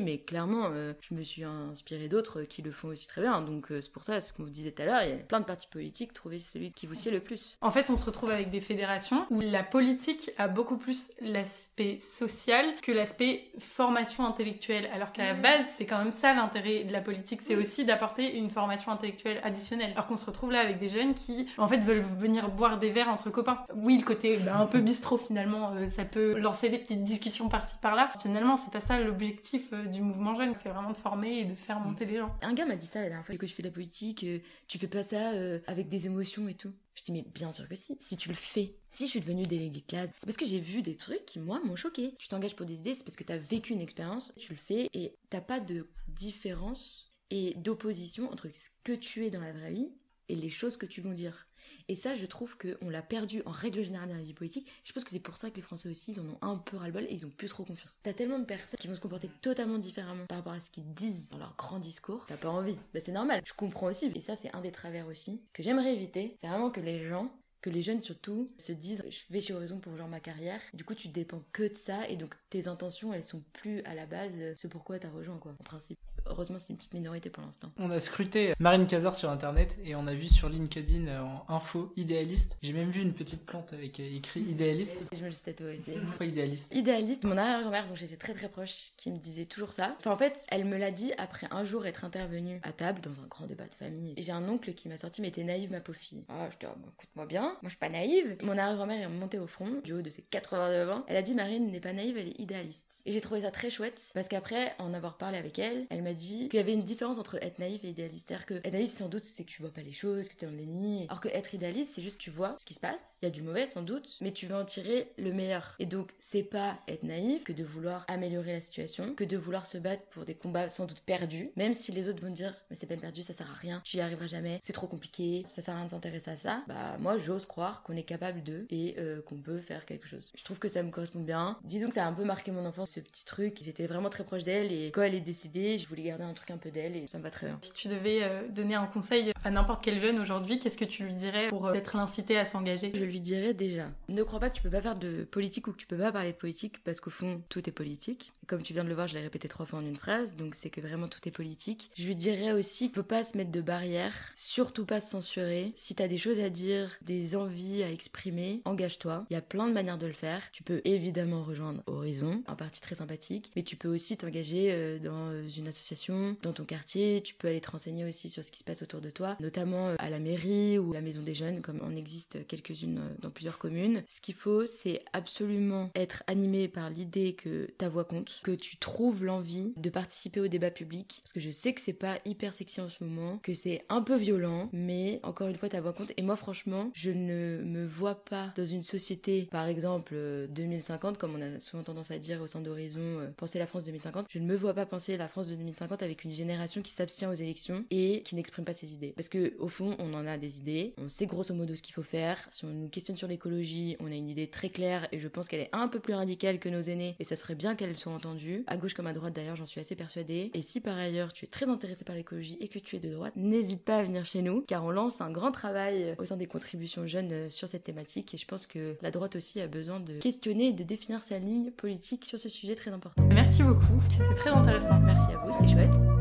mais 0.00 0.18
clairement, 0.18 0.70
euh, 0.72 0.92
je 1.00 1.14
me 1.14 1.22
suis 1.22 1.44
inspirée 1.44 2.08
d'autres 2.08 2.42
qui 2.42 2.62
le 2.62 2.70
font 2.70 2.88
aussi 2.88 3.06
très 3.06 3.20
bien. 3.20 3.40
Donc 3.42 3.70
euh, 3.70 3.80
c'est 3.80 3.92
pour 3.92 4.04
ça, 4.04 4.20
ce 4.20 4.32
qu'on 4.32 4.44
vous 4.44 4.50
disait 4.50 4.72
tout 4.72 4.82
à 4.82 4.86
l'heure, 4.86 5.02
il 5.02 5.10
y 5.10 5.12
a 5.12 5.16
plein 5.16 5.40
de 5.40 5.44
partis 5.44 5.68
politiques, 5.68 5.99
trouvez 6.08 6.38
celui 6.38 6.72
qui 6.72 6.86
vous 6.86 6.94
sied 6.94 7.10
le 7.10 7.20
plus. 7.20 7.58
En 7.60 7.70
fait, 7.70 7.90
on 7.90 7.96
se 7.96 8.04
retrouve 8.04 8.30
avec 8.30 8.50
des 8.50 8.60
fédérations 8.60 9.26
où 9.30 9.40
la 9.40 9.62
politique 9.62 10.30
a 10.38 10.48
beaucoup 10.48 10.76
plus 10.76 11.12
l'aspect 11.20 11.98
social 11.98 12.64
que 12.82 12.92
l'aspect 12.92 13.50
formation 13.58 14.26
intellectuelle. 14.26 14.88
Alors 14.94 15.12
qu'à 15.12 15.24
la 15.24 15.34
base, 15.34 15.66
c'est 15.76 15.86
quand 15.86 15.98
même 15.98 16.12
ça 16.12 16.34
l'intérêt 16.34 16.84
de 16.84 16.92
la 16.92 17.00
politique, 17.00 17.40
c'est 17.46 17.56
aussi 17.56 17.84
d'apporter 17.84 18.36
une 18.36 18.50
formation 18.50 18.92
intellectuelle 18.92 19.40
additionnelle. 19.42 19.92
Alors 19.92 20.06
qu'on 20.06 20.16
se 20.16 20.24
retrouve 20.24 20.52
là 20.52 20.60
avec 20.60 20.78
des 20.78 20.88
jeunes 20.88 21.14
qui, 21.14 21.48
en 21.58 21.68
fait, 21.68 21.78
veulent 21.78 22.04
venir 22.18 22.50
boire 22.50 22.78
des 22.78 22.90
verres 22.90 23.08
entre 23.08 23.30
copains. 23.30 23.64
Oui, 23.74 23.98
le 23.98 24.04
côté 24.04 24.36
bah, 24.38 24.56
un 24.56 24.66
peu 24.66 24.80
bistrot 24.80 25.18
finalement, 25.18 25.72
euh, 25.72 25.88
ça 25.88 26.04
peut 26.04 26.38
lancer 26.38 26.68
des 26.68 26.78
petites 26.78 27.04
discussions 27.04 27.48
par-ci 27.48 27.76
par-là. 27.80 28.10
Finalement, 28.20 28.56
c'est 28.56 28.72
pas 28.72 28.80
ça 28.80 28.98
l'objectif 29.00 29.68
euh, 29.72 29.84
du 29.84 30.00
mouvement 30.00 30.34
jeune, 30.36 30.54
c'est 30.54 30.68
vraiment 30.68 30.90
de 30.90 30.96
former 30.96 31.40
et 31.40 31.44
de 31.44 31.54
faire 31.54 31.80
monter 31.80 32.04
les 32.04 32.18
gens. 32.18 32.34
Un 32.42 32.54
gars 32.54 32.66
m'a 32.66 32.76
dit 32.76 32.86
ça 32.86 33.00
la 33.00 33.08
dernière 33.08 33.26
fois 33.26 33.36
que 33.36 33.46
je 33.46 33.54
fais 33.54 33.62
de 33.62 33.68
la 33.68 33.74
politique, 33.74 34.24
euh, 34.24 34.38
tu 34.68 34.78
fais 34.78 34.86
pas 34.86 35.02
ça 35.02 35.32
euh, 35.32 35.58
avec 35.66 35.88
des 35.90 36.06
émotions 36.06 36.48
et 36.48 36.54
tout. 36.54 36.72
Je 36.94 37.02
dis 37.02 37.12
mais 37.12 37.24
bien 37.34 37.52
sûr 37.52 37.68
que 37.68 37.74
si, 37.74 37.96
si 38.00 38.16
tu 38.16 38.28
le 38.30 38.34
fais. 38.34 38.76
Si 38.90 39.04
je 39.04 39.10
suis 39.10 39.20
devenue 39.20 39.42
déléguée 39.42 39.80
de 39.80 39.86
classe, 39.86 40.10
c'est 40.16 40.26
parce 40.26 40.36
que 40.36 40.46
j'ai 40.46 40.60
vu 40.60 40.82
des 40.82 40.96
trucs 40.96 41.26
qui 41.26 41.38
moi 41.38 41.60
m'ont 41.64 41.76
choqué. 41.76 42.14
Tu 42.18 42.28
t'engages 42.28 42.56
pour 42.56 42.66
des 42.66 42.78
idées, 42.78 42.94
c'est 42.94 43.04
parce 43.04 43.16
que 43.16 43.24
t'as 43.24 43.38
vécu 43.38 43.72
une 43.74 43.80
expérience, 43.80 44.32
tu 44.38 44.52
le 44.52 44.58
fais 44.58 44.88
et 44.94 45.14
t'as 45.28 45.40
pas 45.40 45.60
de 45.60 45.86
différence 46.08 47.12
et 47.30 47.54
d'opposition 47.54 48.30
entre 48.32 48.48
ce 48.48 48.70
que 48.84 48.92
tu 48.92 49.26
es 49.26 49.30
dans 49.30 49.40
la 49.40 49.52
vraie 49.52 49.72
vie 49.72 49.92
et 50.28 50.36
les 50.36 50.50
choses 50.50 50.76
que 50.76 50.86
tu 50.86 51.00
vont 51.00 51.12
dire. 51.12 51.46
Et 51.90 51.96
ça, 51.96 52.14
je 52.14 52.24
trouve 52.24 52.56
qu'on 52.56 52.88
l'a 52.88 53.02
perdu 53.02 53.42
en 53.46 53.50
règle 53.50 53.82
générale 53.82 54.08
dans 54.08 54.14
la 54.14 54.22
vie 54.22 54.32
politique. 54.32 54.70
Je 54.84 54.92
pense 54.92 55.02
que 55.02 55.10
c'est 55.10 55.18
pour 55.18 55.36
ça 55.36 55.50
que 55.50 55.56
les 55.56 55.62
Français 55.62 55.88
aussi, 55.88 56.12
ils 56.12 56.20
en 56.20 56.24
ont 56.24 56.38
un 56.40 56.56
peu 56.56 56.76
ras-le-bol 56.76 57.02
et 57.02 57.12
ils 57.12 57.26
ont 57.26 57.30
plus 57.30 57.48
trop 57.48 57.64
confiance. 57.64 57.98
T'as 58.04 58.12
tellement 58.12 58.38
de 58.38 58.44
personnes 58.44 58.78
qui 58.78 58.86
vont 58.86 58.94
se 58.94 59.00
comporter 59.00 59.28
totalement 59.42 59.76
différemment 59.76 60.24
par 60.26 60.38
rapport 60.38 60.52
à 60.52 60.60
ce 60.60 60.70
qu'ils 60.70 60.94
disent 60.94 61.30
dans 61.30 61.38
leur 61.38 61.56
grand 61.56 61.80
discours. 61.80 62.26
T'as 62.28 62.36
pas 62.36 62.48
envie. 62.48 62.76
Bah, 62.94 63.00
c'est 63.02 63.10
normal. 63.10 63.42
Je 63.44 63.54
comprends 63.54 63.88
aussi. 63.88 64.12
Et 64.14 64.20
ça, 64.20 64.36
c'est 64.36 64.54
un 64.54 64.60
des 64.60 64.70
travers 64.70 65.08
aussi. 65.08 65.42
Que 65.52 65.64
j'aimerais 65.64 65.92
éviter, 65.92 66.36
c'est 66.40 66.46
vraiment 66.46 66.70
que 66.70 66.78
les 66.78 67.08
gens 67.08 67.28
que 67.60 67.70
les 67.70 67.82
jeunes 67.82 68.00
surtout 68.00 68.52
se 68.56 68.70
disent 68.70 69.04
je 69.10 69.32
vais 69.32 69.40
chez 69.40 69.52
Horizon 69.52 69.80
pour 69.80 69.94
genre 69.94 70.08
ma 70.08 70.20
carrière 70.20 70.62
du 70.72 70.82
coup 70.82 70.94
tu 70.94 71.08
dépends 71.08 71.42
que 71.52 71.64
de 71.64 71.76
ça 71.76 72.08
et 72.08 72.16
donc 72.16 72.34
tes 72.48 72.68
intentions 72.68 73.12
elles 73.12 73.22
sont 73.22 73.42
plus 73.52 73.82
à 73.82 73.94
la 73.94 74.06
base 74.06 74.32
euh, 74.38 74.54
ce 74.56 74.66
pourquoi 74.66 74.98
t'as 74.98 75.10
rejoint 75.10 75.36
quoi 75.36 75.52
en 75.60 75.64
principe 75.64 75.98
heureusement 76.26 76.58
c'est 76.58 76.70
une 76.70 76.76
petite 76.76 76.94
minorité 76.94 77.30
pour 77.30 77.44
l'instant 77.44 77.70
On 77.78 77.90
a 77.90 77.98
scruté 77.98 78.54
Marine 78.58 78.86
Cazard 78.86 79.16
sur 79.16 79.30
internet 79.30 79.78
et 79.84 79.94
on 79.94 80.06
a 80.06 80.14
vu 80.14 80.28
sur 80.28 80.48
LinkedIn 80.48 81.06
euh, 81.06 81.20
en 81.20 81.44
info 81.54 81.92
idéaliste. 81.96 82.58
J'ai 82.62 82.72
même 82.72 82.90
vu 82.90 83.00
une 83.02 83.12
petite 83.12 83.44
plante 83.44 83.72
avec 83.72 84.00
euh, 84.00 84.16
écrit 84.16 84.40
idéaliste. 84.40 85.04
je 85.12 85.20
me 85.20 85.26
le 85.26 85.32
suis 85.32 85.42
tatoué 85.42 85.74
aussi 85.74 85.98
Pourquoi 86.06 86.26
idéaliste? 86.26 86.74
Idéaliste, 86.74 87.24
mon 87.24 87.36
arrière-grand-mère 87.36 87.88
dont 87.88 87.94
j'étais 87.94 88.16
très 88.16 88.34
très 88.34 88.48
proche, 88.48 88.90
qui 88.96 89.10
me 89.10 89.18
disait 89.18 89.44
toujours 89.44 89.72
ça. 89.72 89.96
Enfin 89.98 90.12
en 90.12 90.16
fait, 90.16 90.44
elle 90.48 90.64
me 90.64 90.76
l'a 90.76 90.90
dit 90.90 91.12
après 91.18 91.46
un 91.50 91.64
jour 91.64 91.86
être 91.86 92.04
intervenue 92.04 92.60
à 92.62 92.72
table 92.72 93.00
dans 93.00 93.20
un 93.22 93.26
grand 93.26 93.46
débat 93.46 93.66
de 93.66 93.74
famille. 93.74 94.14
Et 94.16 94.22
j'ai 94.22 94.32
un 94.32 94.48
oncle 94.48 94.74
qui 94.74 94.88
m'a 94.88 94.98
sorti 94.98 95.22
mais 95.22 95.30
t'es 95.30 95.44
naïve 95.44 95.70
ma 95.70 95.80
pauvre 95.80 95.98
fille. 95.98 96.24
Ah 96.28 96.48
je 96.50 96.58
dis 96.58 96.66
ah, 96.66 96.74
bon, 96.76 96.88
écoute-moi 96.96 97.26
bien, 97.26 97.42
moi 97.42 97.58
je 97.64 97.68
suis 97.70 97.78
pas 97.78 97.88
naïve. 97.88 98.36
Mon 98.42 98.56
arrière-grand-mère 98.56 99.02
est 99.02 99.08
montée 99.12 99.38
au 99.38 99.46
front, 99.46 99.80
du 99.84 99.92
haut 99.92 100.02
de 100.02 100.10
ses 100.10 100.22
89 100.22 100.90
ans. 100.90 101.04
Elle 101.08 101.16
a 101.16 101.22
dit 101.22 101.34
Marine 101.34 101.70
n'est 101.70 101.80
pas 101.80 101.92
naïve, 101.92 102.16
elle 102.16 102.28
est 102.28 102.40
idéaliste. 102.40 103.02
Et 103.06 103.12
j'ai 103.12 103.20
trouvé 103.20 103.42
ça 103.42 103.50
très 103.50 103.70
chouette 103.70 104.10
parce 104.14 104.28
qu'après 104.28 104.74
en 104.78 104.94
avoir 104.94 105.16
parlé 105.16 105.38
avec 105.38 105.58
elle, 105.58 105.86
elle 105.90 106.02
m'a 106.02 106.09
dit 106.14 106.48
qu'il 106.48 106.58
y 106.58 106.62
avait 106.62 106.72
une 106.72 106.82
différence 106.82 107.18
entre 107.18 107.36
être 107.42 107.58
naïf 107.58 107.84
et 107.84 107.88
idéaliste. 107.90 108.28
C'est-à-dire 108.28 108.46
que 108.46 108.54
être 108.54 108.72
naïf 108.72 108.90
sans 108.90 109.08
doute 109.08 109.24
c'est 109.24 109.44
que 109.44 109.50
tu 109.50 109.62
vois 109.62 109.72
pas 109.72 109.82
les 109.82 109.92
choses, 109.92 110.28
que 110.28 110.34
t'es 110.34 110.46
dans 110.46 110.52
le 110.52 110.58
déni. 110.58 111.04
Alors 111.08 111.20
que 111.20 111.28
être 111.28 111.54
idéaliste 111.54 111.94
c'est 111.94 112.02
juste 112.02 112.18
tu 112.18 112.30
vois 112.30 112.56
ce 112.58 112.64
qui 112.64 112.74
se 112.74 112.80
passe. 112.80 113.18
Il 113.22 113.26
y 113.26 113.28
a 113.28 113.30
du 113.30 113.42
mauvais 113.42 113.66
sans 113.66 113.82
doute, 113.82 114.18
mais 114.20 114.32
tu 114.32 114.46
veux 114.46 114.54
en 114.54 114.64
tirer 114.64 115.12
le 115.18 115.32
meilleur. 115.32 115.74
Et 115.78 115.86
donc 115.86 116.12
c'est 116.18 116.42
pas 116.42 116.78
être 116.88 117.04
naïf 117.04 117.44
que 117.44 117.52
de 117.52 117.64
vouloir 117.64 118.04
améliorer 118.08 118.52
la 118.52 118.60
situation, 118.60 119.14
que 119.14 119.24
de 119.24 119.36
vouloir 119.36 119.66
se 119.66 119.78
battre 119.78 120.04
pour 120.06 120.24
des 120.24 120.34
combats 120.34 120.70
sans 120.70 120.86
doute 120.86 121.00
perdus, 121.00 121.50
même 121.56 121.74
si 121.74 121.92
les 121.92 122.08
autres 122.08 122.22
vont 122.22 122.32
dire 122.32 122.54
mais 122.68 122.76
c'est 122.76 122.86
peine 122.86 123.00
perdue, 123.00 123.22
ça 123.22 123.32
sert 123.32 123.50
à 123.50 123.54
rien, 123.54 123.80
tu 123.84 123.96
y 123.96 124.00
arriveras 124.00 124.26
jamais, 124.26 124.58
c'est 124.62 124.72
trop 124.72 124.86
compliqué, 124.86 125.42
ça 125.46 125.62
sert 125.62 125.74
à 125.74 125.78
rien 125.78 125.86
de 125.86 125.90
s'intéresser 125.90 126.30
à 126.30 126.36
ça. 126.36 126.64
Bah 126.68 126.96
moi 126.98 127.18
j'ose 127.18 127.46
croire 127.46 127.82
qu'on 127.82 127.94
est 127.94 128.02
capable 128.02 128.42
de 128.42 128.66
et 128.70 128.96
euh, 128.98 129.22
qu'on 129.22 129.40
peut 129.40 129.60
faire 129.60 129.86
quelque 129.86 130.06
chose. 130.06 130.32
Je 130.36 130.44
trouve 130.44 130.58
que 130.58 130.68
ça 130.68 130.82
me 130.82 130.90
correspond 130.90 131.20
bien. 131.20 131.58
Disons 131.64 131.88
que 131.88 131.94
ça 131.94 132.04
a 132.04 132.08
un 132.08 132.12
peu 132.12 132.24
marqué 132.24 132.50
mon 132.50 132.64
enfance 132.64 132.92
ce 132.92 133.00
petit 133.00 133.24
truc. 133.24 133.58
J'étais 133.62 133.86
vraiment 133.86 134.10
très 134.10 134.24
proche 134.24 134.44
d'elle 134.44 134.72
et 134.72 134.90
quand 134.90 135.02
elle 135.02 135.14
est 135.14 135.20
décédée, 135.20 135.78
je 135.78 135.86
voulais 135.86 135.99
garder 136.02 136.24
un 136.24 136.32
truc 136.32 136.50
un 136.50 136.56
peu 136.56 136.70
d'elle 136.70 136.96
et 136.96 137.06
ça 137.06 137.18
me 137.18 137.22
va 137.22 137.30
très 137.30 137.46
bien. 137.46 137.58
Si 137.60 137.72
tu 137.72 137.88
devais 137.88 138.22
euh, 138.22 138.48
donner 138.48 138.74
un 138.74 138.86
conseil 138.86 139.32
à 139.44 139.50
n'importe 139.50 139.84
quel 139.84 140.00
jeune 140.00 140.18
aujourd'hui, 140.18 140.58
qu'est-ce 140.58 140.76
que 140.76 140.84
tu 140.84 141.04
lui 141.04 141.14
dirais 141.14 141.48
pour 141.48 141.66
euh, 141.66 141.74
être 141.74 141.96
l'inciter 141.96 142.36
à 142.38 142.44
s'engager? 142.44 142.92
Je 142.94 143.04
lui 143.04 143.20
dirais 143.20 143.54
déjà, 143.54 143.88
ne 144.08 144.22
crois 144.22 144.40
pas 144.40 144.50
que 144.50 144.56
tu 144.56 144.62
peux 144.62 144.70
pas 144.70 144.80
faire 144.80 144.96
de 144.96 145.24
politique 145.24 145.66
ou 145.68 145.72
que 145.72 145.76
tu 145.76 145.86
peux 145.86 145.98
pas 145.98 146.12
parler 146.12 146.32
de 146.32 146.36
politique 146.36 146.82
parce 146.84 147.00
qu'au 147.00 147.10
fond, 147.10 147.42
tout 147.48 147.68
est 147.68 147.72
politique. 147.72 148.32
Comme 148.50 148.62
tu 148.62 148.72
viens 148.72 148.82
de 148.82 148.88
le 148.88 148.96
voir, 148.96 149.06
je 149.06 149.14
l'ai 149.14 149.20
répété 149.20 149.46
trois 149.46 149.64
fois 149.64 149.78
en 149.78 149.86
une 149.86 149.94
phrase, 149.94 150.34
donc 150.34 150.56
c'est 150.56 150.70
que 150.70 150.80
vraiment 150.80 151.06
tout 151.06 151.20
est 151.24 151.30
politique. 151.30 151.88
Je 151.94 152.04
lui 152.04 152.16
dirais 152.16 152.50
aussi 152.50 152.86
qu'il 152.86 152.96
faut 152.96 153.04
pas 153.04 153.22
se 153.22 153.36
mettre 153.36 153.52
de 153.52 153.60
barrières, 153.60 154.32
surtout 154.34 154.84
pas 154.84 155.00
se 155.00 155.10
censurer. 155.10 155.70
Si 155.76 155.94
t'as 155.94 156.08
des 156.08 156.18
choses 156.18 156.40
à 156.40 156.50
dire, 156.50 156.90
des 157.00 157.36
envies 157.36 157.84
à 157.84 157.92
exprimer, 157.92 158.60
engage-toi. 158.64 159.24
Il 159.30 159.34
y 159.34 159.36
a 159.36 159.40
plein 159.40 159.68
de 159.68 159.72
manières 159.72 159.98
de 159.98 160.06
le 160.08 160.12
faire. 160.12 160.42
Tu 160.50 160.64
peux 160.64 160.80
évidemment 160.84 161.44
rejoindre 161.44 161.84
Horizon, 161.86 162.42
un 162.48 162.56
parti 162.56 162.80
très 162.80 162.96
sympathique, 162.96 163.52
mais 163.54 163.62
tu 163.62 163.76
peux 163.76 163.86
aussi 163.86 164.16
t'engager 164.16 164.72
euh, 164.72 164.98
dans 164.98 165.46
une 165.46 165.68
association, 165.68 166.36
dans 166.42 166.52
ton 166.52 166.64
quartier. 166.64 167.22
Tu 167.22 167.34
peux 167.34 167.46
aller 167.46 167.60
te 167.60 167.70
renseigner 167.70 168.04
aussi 168.04 168.28
sur 168.28 168.42
ce 168.42 168.50
qui 168.50 168.58
se 168.58 168.64
passe 168.64 168.82
autour 168.82 169.00
de 169.00 169.10
toi, 169.10 169.36
notamment 169.38 169.90
euh, 169.90 169.94
à 170.00 170.10
la 170.10 170.18
mairie 170.18 170.76
ou 170.76 170.92
la 170.92 171.02
maison 171.02 171.22
des 171.22 171.34
jeunes, 171.34 171.62
comme 171.62 171.78
on 171.84 171.94
existe 171.94 172.44
quelques-unes 172.48 172.98
euh, 172.98 173.14
dans 173.20 173.30
plusieurs 173.30 173.58
communes. 173.58 174.02
Ce 174.08 174.20
qu'il 174.20 174.34
faut, 174.34 174.66
c'est 174.66 175.04
absolument 175.12 175.92
être 175.94 176.24
animé 176.26 176.66
par 176.66 176.90
l'idée 176.90 177.34
que 177.34 177.70
ta 177.78 177.88
voix 177.88 178.04
compte, 178.04 178.39
que 178.40 178.52
tu 178.52 178.76
trouves 178.76 179.24
l'envie 179.24 179.72
de 179.76 179.90
participer 179.90 180.40
au 180.40 180.48
débat 180.48 180.70
public, 180.70 181.20
parce 181.22 181.32
que 181.32 181.40
je 181.40 181.50
sais 181.50 181.72
que 181.72 181.80
c'est 181.80 181.92
pas 181.92 182.18
hyper 182.24 182.52
sexy 182.52 182.80
en 182.80 182.88
ce 182.88 183.02
moment, 183.04 183.38
que 183.42 183.54
c'est 183.54 183.84
un 183.88 184.02
peu 184.02 184.16
violent, 184.16 184.68
mais 184.72 185.20
encore 185.22 185.48
une 185.48 185.56
fois, 185.56 185.68
ta 185.68 185.80
voix 185.80 185.92
compte. 185.92 186.12
Et 186.16 186.22
moi, 186.22 186.36
franchement, 186.36 186.90
je 186.94 187.10
ne 187.10 187.62
me 187.64 187.86
vois 187.86 188.24
pas 188.24 188.52
dans 188.56 188.66
une 188.66 188.82
société, 188.82 189.48
par 189.50 189.66
exemple, 189.66 190.14
euh, 190.14 190.46
2050, 190.48 191.18
comme 191.18 191.34
on 191.34 191.42
a 191.42 191.60
souvent 191.60 191.82
tendance 191.82 192.10
à 192.10 192.18
dire 192.18 192.40
au 192.40 192.46
sein 192.46 192.60
d'Horizon, 192.60 193.00
euh, 193.00 193.30
penser 193.36 193.58
la 193.58 193.66
France 193.66 193.84
2050. 193.84 194.26
Je 194.30 194.38
ne 194.38 194.46
me 194.46 194.54
vois 194.54 194.74
pas 194.74 194.86
penser 194.86 195.16
la 195.16 195.28
France 195.28 195.46
de 195.46 195.54
2050 195.54 196.02
avec 196.02 196.24
une 196.24 196.32
génération 196.32 196.82
qui 196.82 196.92
s'abstient 196.92 197.26
aux 197.26 197.34
élections 197.34 197.84
et 197.90 198.22
qui 198.22 198.34
n'exprime 198.34 198.64
pas 198.64 198.74
ses 198.74 198.92
idées. 198.92 199.12
Parce 199.16 199.28
que, 199.28 199.54
au 199.58 199.68
fond, 199.68 199.96
on 199.98 200.14
en 200.14 200.26
a 200.26 200.38
des 200.38 200.58
idées, 200.58 200.94
on 200.98 201.08
sait 201.08 201.26
grosso 201.26 201.54
modo 201.54 201.74
ce 201.74 201.82
qu'il 201.82 201.94
faut 201.94 202.02
faire. 202.02 202.38
Si 202.50 202.64
on 202.64 202.68
nous 202.68 202.88
questionne 202.88 203.16
sur 203.16 203.28
l'écologie, 203.28 203.96
on 204.00 204.10
a 204.10 204.14
une 204.14 204.28
idée 204.28 204.48
très 204.48 204.70
claire 204.70 205.08
et 205.12 205.18
je 205.18 205.28
pense 205.28 205.48
qu'elle 205.48 205.60
est 205.60 205.70
un 205.72 205.88
peu 205.88 206.00
plus 206.00 206.14
radicale 206.14 206.58
que 206.58 206.68
nos 206.68 206.82
aînés 206.82 207.16
et 207.18 207.24
ça 207.24 207.36
serait 207.36 207.54
bien 207.54 207.74
qu'elle 207.74 207.96
soit 207.96 208.12
entendue 208.12 208.29
à 208.66 208.76
gauche 208.76 208.94
comme 208.94 209.06
à 209.06 209.12
droite 209.12 209.34
d'ailleurs, 209.34 209.56
j'en 209.56 209.66
suis 209.66 209.80
assez 209.80 209.94
persuadée. 209.94 210.50
Et 210.54 210.62
si 210.62 210.80
par 210.80 210.96
ailleurs 210.96 211.32
tu 211.32 211.44
es 211.44 211.48
très 211.48 211.68
intéressé 211.68 212.04
par 212.04 212.14
l'écologie 212.14 212.56
et 212.60 212.68
que 212.68 212.78
tu 212.78 212.96
es 212.96 213.00
de 213.00 213.10
droite, 213.10 213.34
n'hésite 213.36 213.82
pas 213.82 213.98
à 213.98 214.02
venir 214.02 214.24
chez 214.24 214.42
nous, 214.42 214.62
car 214.62 214.84
on 214.84 214.90
lance 214.90 215.20
un 215.20 215.30
grand 215.30 215.52
travail 215.52 216.14
au 216.18 216.24
sein 216.24 216.36
des 216.36 216.46
contributions 216.46 217.06
jeunes 217.06 217.50
sur 217.50 217.68
cette 217.68 217.84
thématique. 217.84 218.34
Et 218.34 218.36
je 218.36 218.46
pense 218.46 218.66
que 218.66 218.96
la 219.02 219.10
droite 219.10 219.36
aussi 219.36 219.60
a 219.60 219.66
besoin 219.66 220.00
de 220.00 220.18
questionner 220.18 220.68
et 220.68 220.72
de 220.72 220.82
définir 220.82 221.22
sa 221.22 221.38
ligne 221.38 221.70
politique 221.70 222.24
sur 222.24 222.38
ce 222.38 222.48
sujet 222.48 222.74
très 222.74 222.90
important. 222.90 223.22
Merci 223.28 223.62
beaucoup, 223.62 224.00
c'était 224.10 224.34
très 224.34 224.50
intéressant. 224.50 224.98
Merci 225.00 225.32
à 225.32 225.38
vous, 225.38 225.52
c'était 225.52 225.72
chouette. 225.72 226.19